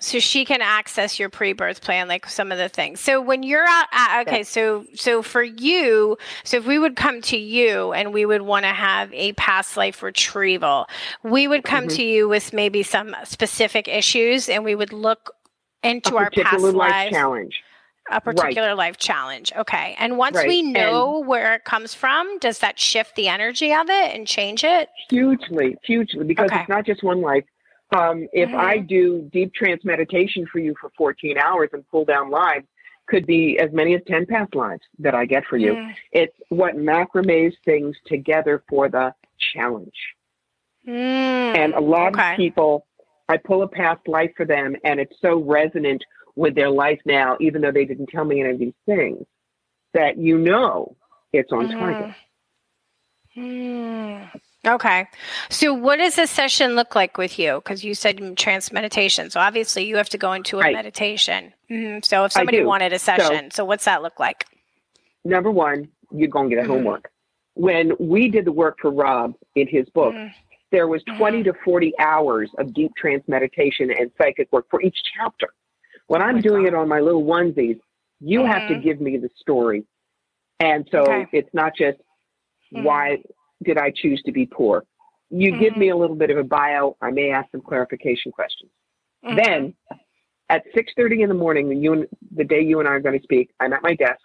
[0.00, 3.00] so she can access your pre-birth plan like some of the things.
[3.00, 7.20] So when you're out at, okay so so for you so if we would come
[7.22, 10.86] to you and we would want to have a past life retrieval
[11.22, 11.96] we would come mm-hmm.
[11.96, 15.34] to you with maybe some specific issues and we would look
[15.82, 17.62] into our past life challenge.
[18.10, 18.76] A particular right.
[18.76, 19.52] life challenge.
[19.56, 19.94] Okay.
[19.98, 20.48] And once right.
[20.48, 24.26] we know and where it comes from does that shift the energy of it and
[24.26, 24.88] change it?
[25.08, 25.76] Hugely.
[25.84, 26.24] Hugely.
[26.24, 26.60] Because okay.
[26.60, 27.44] it's not just one life
[27.92, 28.58] um, if mm-hmm.
[28.58, 32.66] I do deep trance meditation for you for 14 hours and pull down lives,
[33.08, 35.72] could be as many as 10 past lives that I get for you.
[35.72, 35.94] Mm.
[36.12, 39.12] It's what macrame's things together for the
[39.52, 39.96] challenge.
[40.86, 41.56] Mm.
[41.58, 42.32] And a lot okay.
[42.32, 42.86] of people,
[43.28, 46.04] I pull a past life for them, and it's so resonant
[46.36, 49.26] with their life now, even though they didn't tell me any of these things,
[49.92, 50.96] that you know
[51.32, 51.72] it's on mm.
[51.72, 52.14] target.
[53.36, 54.30] Mm.
[54.66, 55.06] Okay.
[55.48, 57.56] So, what does a session look like with you?
[57.56, 59.30] Because you said trance meditation.
[59.30, 60.74] So, obviously, you have to go into a right.
[60.74, 61.52] meditation.
[61.70, 62.00] Mm-hmm.
[62.02, 64.44] So, if somebody wanted a session, so, so, what's that look like?
[65.24, 66.72] Number one, you're going to get a mm-hmm.
[66.72, 67.10] homework.
[67.54, 70.32] When we did the work for Rob in his book, mm-hmm.
[70.72, 71.18] there was mm-hmm.
[71.18, 75.48] 20 to 40 hours of deep trance meditation and psychic work for each chapter.
[76.08, 76.68] When I'm oh doing God.
[76.68, 77.78] it on my little onesies,
[78.20, 78.82] you have to mm-hmm.
[78.82, 79.84] give me the story.
[80.58, 81.26] And so okay.
[81.32, 81.98] it's not just
[82.74, 82.84] mm-hmm.
[82.84, 83.22] why
[83.62, 84.84] did I choose to be poor?
[85.30, 85.60] You mm-hmm.
[85.60, 86.96] give me a little bit of a bio.
[87.00, 88.70] I may ask some clarification questions.
[89.24, 89.36] Mm-hmm.
[89.36, 89.74] Then
[90.48, 93.22] at 6.30 in the morning, the, you, the day you and I are going to
[93.22, 94.20] speak, I'm at my desk.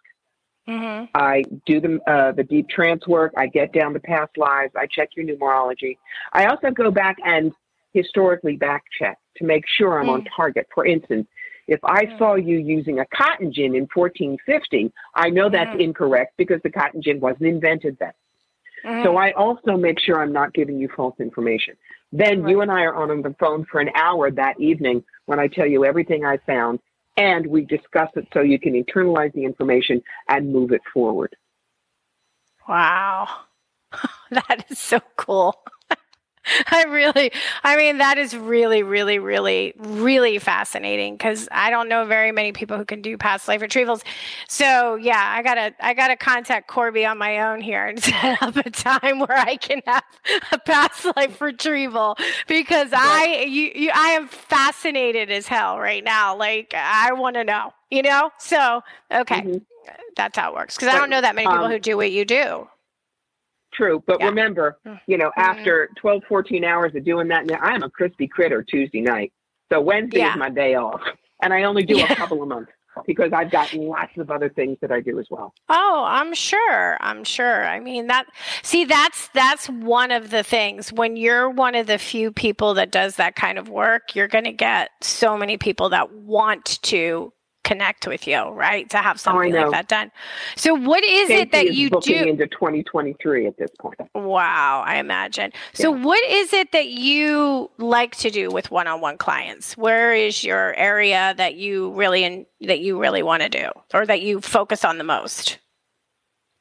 [0.68, 1.06] Mm-hmm.
[1.14, 3.34] I do the, uh, the deep trance work.
[3.38, 4.74] I get down to past lives.
[4.76, 5.98] I check your numerology.
[6.34, 7.54] I also go back and
[7.94, 10.28] historically back check to make sure I'm on mm.
[10.36, 10.68] target.
[10.74, 11.28] For instance,
[11.68, 12.18] if I mm.
[12.18, 15.82] saw you using a cotton gin in 1450, I know that's mm.
[15.82, 18.12] incorrect because the cotton gin wasn't invented then.
[18.86, 19.04] Mm-hmm.
[19.04, 21.76] So I also make sure I'm not giving you false information.
[22.12, 22.52] Then right.
[22.52, 25.66] you and I are on the phone for an hour that evening when I tell
[25.66, 26.80] you everything I found,
[27.18, 31.36] and we discuss it so you can internalize the information and move it forward.
[32.68, 33.28] Wow.
[34.32, 35.56] that is so cool.
[36.68, 37.32] I really,
[37.64, 42.52] I mean, that is really, really, really, really fascinating because I don't know very many
[42.52, 44.04] people who can do past life retrievals.
[44.48, 48.56] So yeah, I gotta, I gotta contact Corbie on my own here and set up
[48.58, 50.04] a time where I can have
[50.52, 52.18] a past life retrieval
[52.48, 56.36] because I, you, you, I am fascinated as hell right now.
[56.36, 58.32] Like I want to know, you know.
[58.40, 58.82] So
[59.12, 59.58] okay, mm-hmm.
[60.16, 62.12] that's how it works because I don't know that many people um, who do what
[62.12, 62.68] you do.
[63.76, 64.04] True.
[64.06, 64.28] But yeah.
[64.28, 68.64] remember, you know, after 12, 14 hours of doing that, now I'm a crispy critter
[68.64, 69.34] Tuesday night.
[69.72, 70.34] So Wednesday yeah.
[70.34, 71.02] is my day off.
[71.42, 72.12] And I only do yeah.
[72.12, 72.70] a couple a month
[73.06, 75.54] because I've got lots of other things that I do as well.
[75.70, 76.98] Oh, I'm sure.
[77.02, 77.66] I'm sure.
[77.66, 78.26] I mean that
[78.64, 82.92] see that's that's one of the things when you're one of the few people that
[82.92, 87.34] does that kind of work, you're going to get so many people that want to
[87.66, 88.90] connect with you, right?
[88.92, 90.12] To have something oh, like that done.
[90.56, 94.00] So, what is it that is you do into 2023 at this point?
[94.14, 95.52] Wow, I imagine.
[95.74, 99.76] So, what is it that you like to do with one-on-one clients?
[99.76, 104.06] Where is your area that you really in, that you really want to do, or
[104.06, 105.60] that you focus on the most?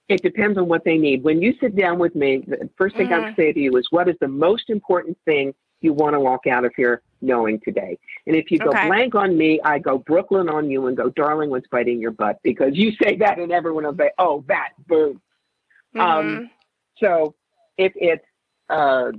[0.09, 1.23] It depends on what they need.
[1.23, 3.25] When you sit down with me, the first thing mm-hmm.
[3.25, 6.47] I say to you is, "What is the most important thing you want to walk
[6.47, 7.99] out of here knowing today.
[8.27, 8.87] And if you go okay.
[8.87, 12.41] blank on me, I go Brooklyn on you and go, darling, what's biting your butt?
[12.43, 15.21] Because you say that and everyone will say, oh, that, boom.
[15.95, 16.01] Mm-hmm.
[16.01, 16.51] Um,
[16.99, 17.35] so
[17.79, 18.25] if it's
[18.69, 19.13] uh,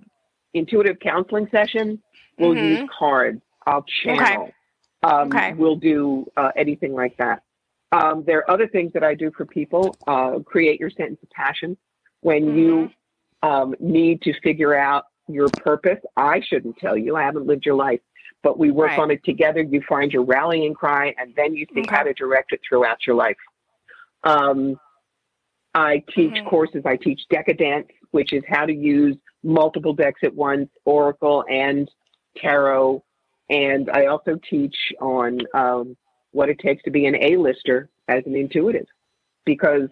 [0.53, 2.01] intuitive counseling session,
[2.37, 2.81] we'll mm-hmm.
[2.81, 3.41] use cards.
[3.65, 4.43] I'll channel.
[4.43, 4.53] Okay.
[5.03, 5.53] Um, okay.
[5.53, 7.43] We'll do uh, anything like that.
[7.91, 9.95] Um, there are other things that I do for people.
[10.07, 11.77] Uh, create your sentence of passion.
[12.21, 12.57] When mm-hmm.
[12.57, 12.89] you
[13.43, 15.99] um, need to figure out your purpose.
[16.15, 17.15] I shouldn't tell you.
[17.15, 17.99] I haven't lived your life,
[18.43, 18.99] but we work right.
[18.99, 19.61] on it together.
[19.61, 21.95] You find your rallying cry, and then you think okay.
[21.95, 23.37] how to direct it throughout your life.
[24.23, 24.79] Um,
[25.73, 26.47] I teach mm-hmm.
[26.47, 26.83] courses.
[26.85, 31.89] I teach Decadence, which is how to use multiple decks at once, Oracle and
[32.37, 33.03] Tarot.
[33.49, 35.95] And I also teach on um,
[36.31, 38.87] what it takes to be an A-lister as an intuitive,
[39.45, 39.89] because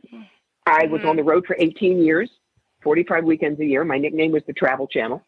[0.66, 1.10] I was mm-hmm.
[1.10, 2.30] on the road for 18 years.
[2.84, 3.84] 45 weekends a year.
[3.84, 5.24] My nickname was the Travel Channel.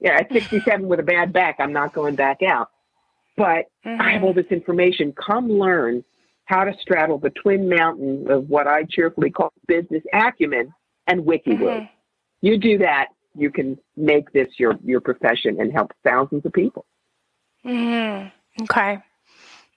[0.00, 2.70] Yeah, at 67 with a bad back, I'm not going back out.
[3.36, 4.00] But mm-hmm.
[4.00, 5.12] I have all this information.
[5.12, 6.04] Come learn
[6.46, 10.72] how to straddle the twin mountain of what I cheerfully call business acumen
[11.06, 11.58] and WikiWoo.
[11.58, 11.84] Mm-hmm.
[12.42, 16.86] You do that, you can make this your, your profession and help thousands of people.
[17.64, 18.62] Mm-hmm.
[18.62, 18.98] Okay.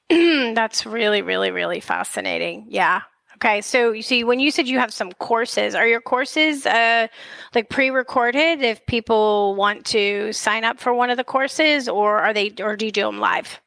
[0.53, 2.65] That's really, really, really fascinating.
[2.69, 3.01] Yeah.
[3.41, 7.07] Okay, so you see, when you said you have some courses, are your courses uh,
[7.55, 8.61] like pre-recorded?
[8.61, 12.75] If people want to sign up for one of the courses, or are they, or
[12.75, 13.61] do you do them live?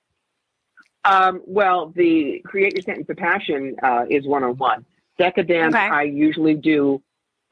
[1.07, 4.85] Um, well, the Create Your Sentence of Passion uh, is one-on-one.
[5.17, 5.87] Decadence, okay.
[5.87, 7.03] I usually do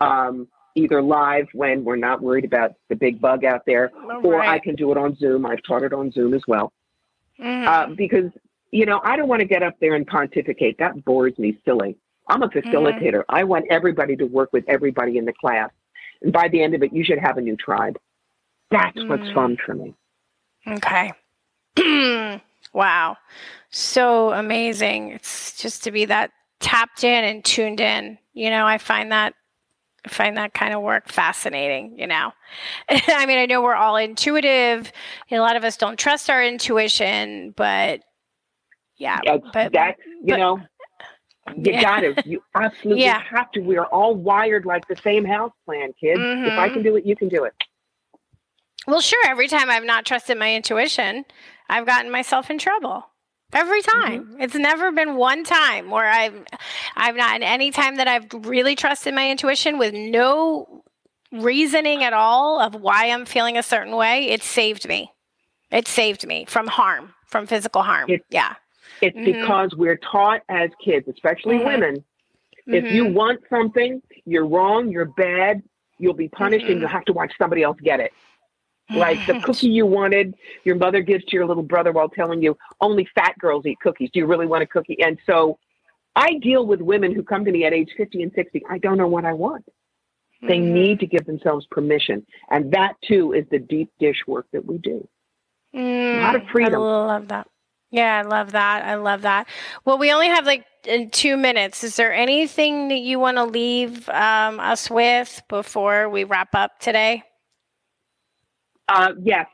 [0.02, 4.42] um, either live when we're not worried about the big bug out there, oh, or
[4.42, 5.46] I can do it on Zoom.
[5.46, 6.70] I've taught it on Zoom as well.
[7.40, 7.66] Mm-hmm.
[7.66, 8.30] Uh, because
[8.72, 10.76] you know, I don't want to get up there and pontificate.
[10.78, 11.96] That bores me silly.
[12.30, 13.20] I'm a facilitator.
[13.20, 13.34] Mm-hmm.
[13.34, 15.70] I want everybody to work with everybody in the class.
[16.22, 17.98] And by the end of it, you should have a new tribe.
[18.70, 19.08] That's mm.
[19.08, 19.94] what's fun for me.
[20.66, 21.12] Okay.
[22.72, 23.16] wow.
[23.70, 25.12] So amazing.
[25.12, 28.18] It's just to be that tapped in and tuned in.
[28.32, 29.34] You know, I find that
[30.04, 32.32] I find that kind of work fascinating, you know.
[32.88, 34.92] I mean, I know we're all intuitive.
[35.28, 38.00] You know, a lot of us don't trust our intuition, but
[38.96, 39.20] yeah,
[39.52, 40.60] but that's you but, know
[41.56, 41.82] you yeah.
[41.82, 42.28] got to.
[42.28, 43.22] You absolutely yeah.
[43.22, 43.60] have to.
[43.60, 46.20] We are all wired like the same house plan, kids.
[46.20, 46.46] Mm-hmm.
[46.46, 46.82] If I can mm-hmm.
[46.84, 47.54] do it, you can do it.
[48.86, 49.22] Well, sure.
[49.26, 51.24] Every time I've not trusted my intuition,
[51.68, 53.06] I've gotten myself in trouble.
[53.52, 54.24] Every time.
[54.24, 54.42] Mm-hmm.
[54.42, 56.44] It's never been one time where I've
[56.96, 60.84] I've not in any time that I've really trusted my intuition with no
[61.32, 64.28] reasoning at all of why I'm feeling a certain way.
[64.28, 65.12] It saved me.
[65.70, 68.10] It saved me from harm, from physical harm.
[68.10, 68.54] It, yeah.
[69.00, 69.40] It's mm-hmm.
[69.40, 71.66] because we're taught as kids, especially mm-hmm.
[71.66, 72.04] women,
[72.66, 73.14] if you mm-hmm.
[73.14, 75.62] want something, you're wrong, you're bad,
[75.98, 76.96] you'll be punished, and you'll mm-hmm.
[76.96, 78.12] have to watch somebody else get it.
[78.90, 80.34] Like the cookie you wanted,
[80.64, 84.10] your mother gives to your little brother while telling you only fat girls eat cookies.
[84.12, 85.00] Do you really want a cookie?
[85.00, 85.58] And so
[86.16, 88.64] I deal with women who come to me at age 50 and 60.
[88.68, 89.64] I don't know what I want.
[90.42, 90.74] They mm-hmm.
[90.74, 92.26] need to give themselves permission.
[92.50, 95.06] And that too is the deep dish work that we do.
[95.74, 96.74] Mm, a lot of freedom.
[96.74, 97.46] I love that.
[97.90, 98.84] Yeah, I love that.
[98.84, 99.48] I love that.
[99.84, 101.82] Well, we only have like in two minutes.
[101.84, 106.78] Is there anything that you want to leave um, us with before we wrap up
[106.78, 107.24] today?
[108.88, 109.46] Uh, yes.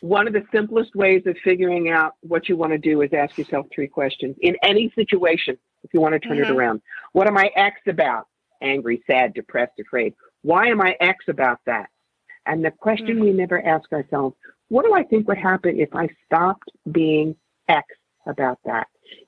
[0.00, 3.36] One of the simplest ways of figuring out what you want to do is ask
[3.36, 5.58] yourself three questions in any situation.
[5.82, 6.50] If you want to turn mm-hmm.
[6.50, 6.82] it around,
[7.12, 8.26] what am I X about?
[8.62, 10.14] Angry, sad, depressed, afraid.
[10.42, 11.88] Why am I X about that?
[12.46, 13.24] And the question mm-hmm.
[13.24, 14.36] we never ask ourselves,
[14.70, 17.36] what do I think would happen if I stopped being
[17.68, 17.86] X
[18.26, 18.86] about that?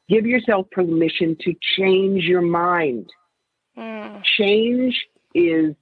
[0.09, 3.11] Give yourself permission to change your mind.
[3.76, 4.22] Mm.
[4.22, 5.74] Change is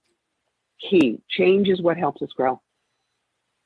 [0.81, 1.21] key.
[1.29, 2.61] Change is what helps us grow.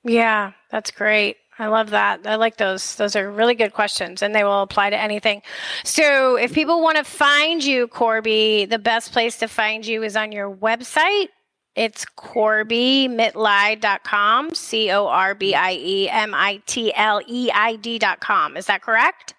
[0.02, 1.36] Yeah, that's great.
[1.58, 2.26] I love that.
[2.26, 2.96] I like those.
[2.96, 5.42] Those are really good questions and they will apply to anything.
[5.84, 10.16] So, if people want to find you, Corbie, the best place to find you is
[10.16, 11.28] on your website.
[11.76, 18.56] It's CorbieMitleid.com, C O R B I E M I T L E I D.com.
[18.56, 19.34] Is that correct?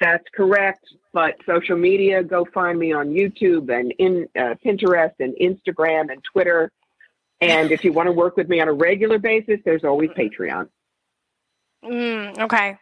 [0.00, 0.84] That's correct.
[1.12, 6.22] But social media, go find me on YouTube and in uh, Pinterest and Instagram and
[6.24, 6.70] Twitter.
[7.40, 10.68] And if you want to work with me on a regular basis, there's always Patreon.
[11.84, 12.76] Mm, okay.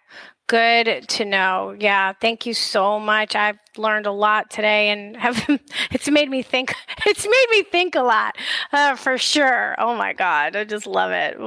[0.49, 1.75] Good to know.
[1.77, 3.35] Yeah, thank you so much.
[3.35, 5.45] I've learned a lot today, and have
[5.91, 6.75] it's made me think.
[7.09, 8.37] It's made me think a lot,
[8.73, 9.77] uh, for sure.
[9.79, 11.39] Oh my god, I just love it.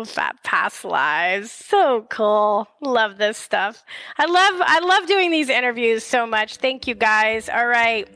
[0.44, 2.66] Past lives, so cool.
[2.80, 3.84] Love this stuff.
[4.18, 4.62] I love.
[4.66, 6.56] I love doing these interviews so much.
[6.58, 7.50] Thank you guys.
[7.50, 8.08] All right,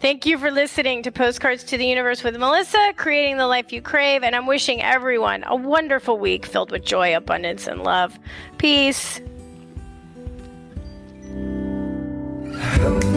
[0.00, 3.82] thank you for listening to Postcards to the Universe with Melissa, creating the life you
[3.82, 8.16] crave, and I'm wishing everyone a wonderful week filled with joy, abundance, and love.
[8.58, 9.20] Peace.
[12.82, 13.11] Welcome.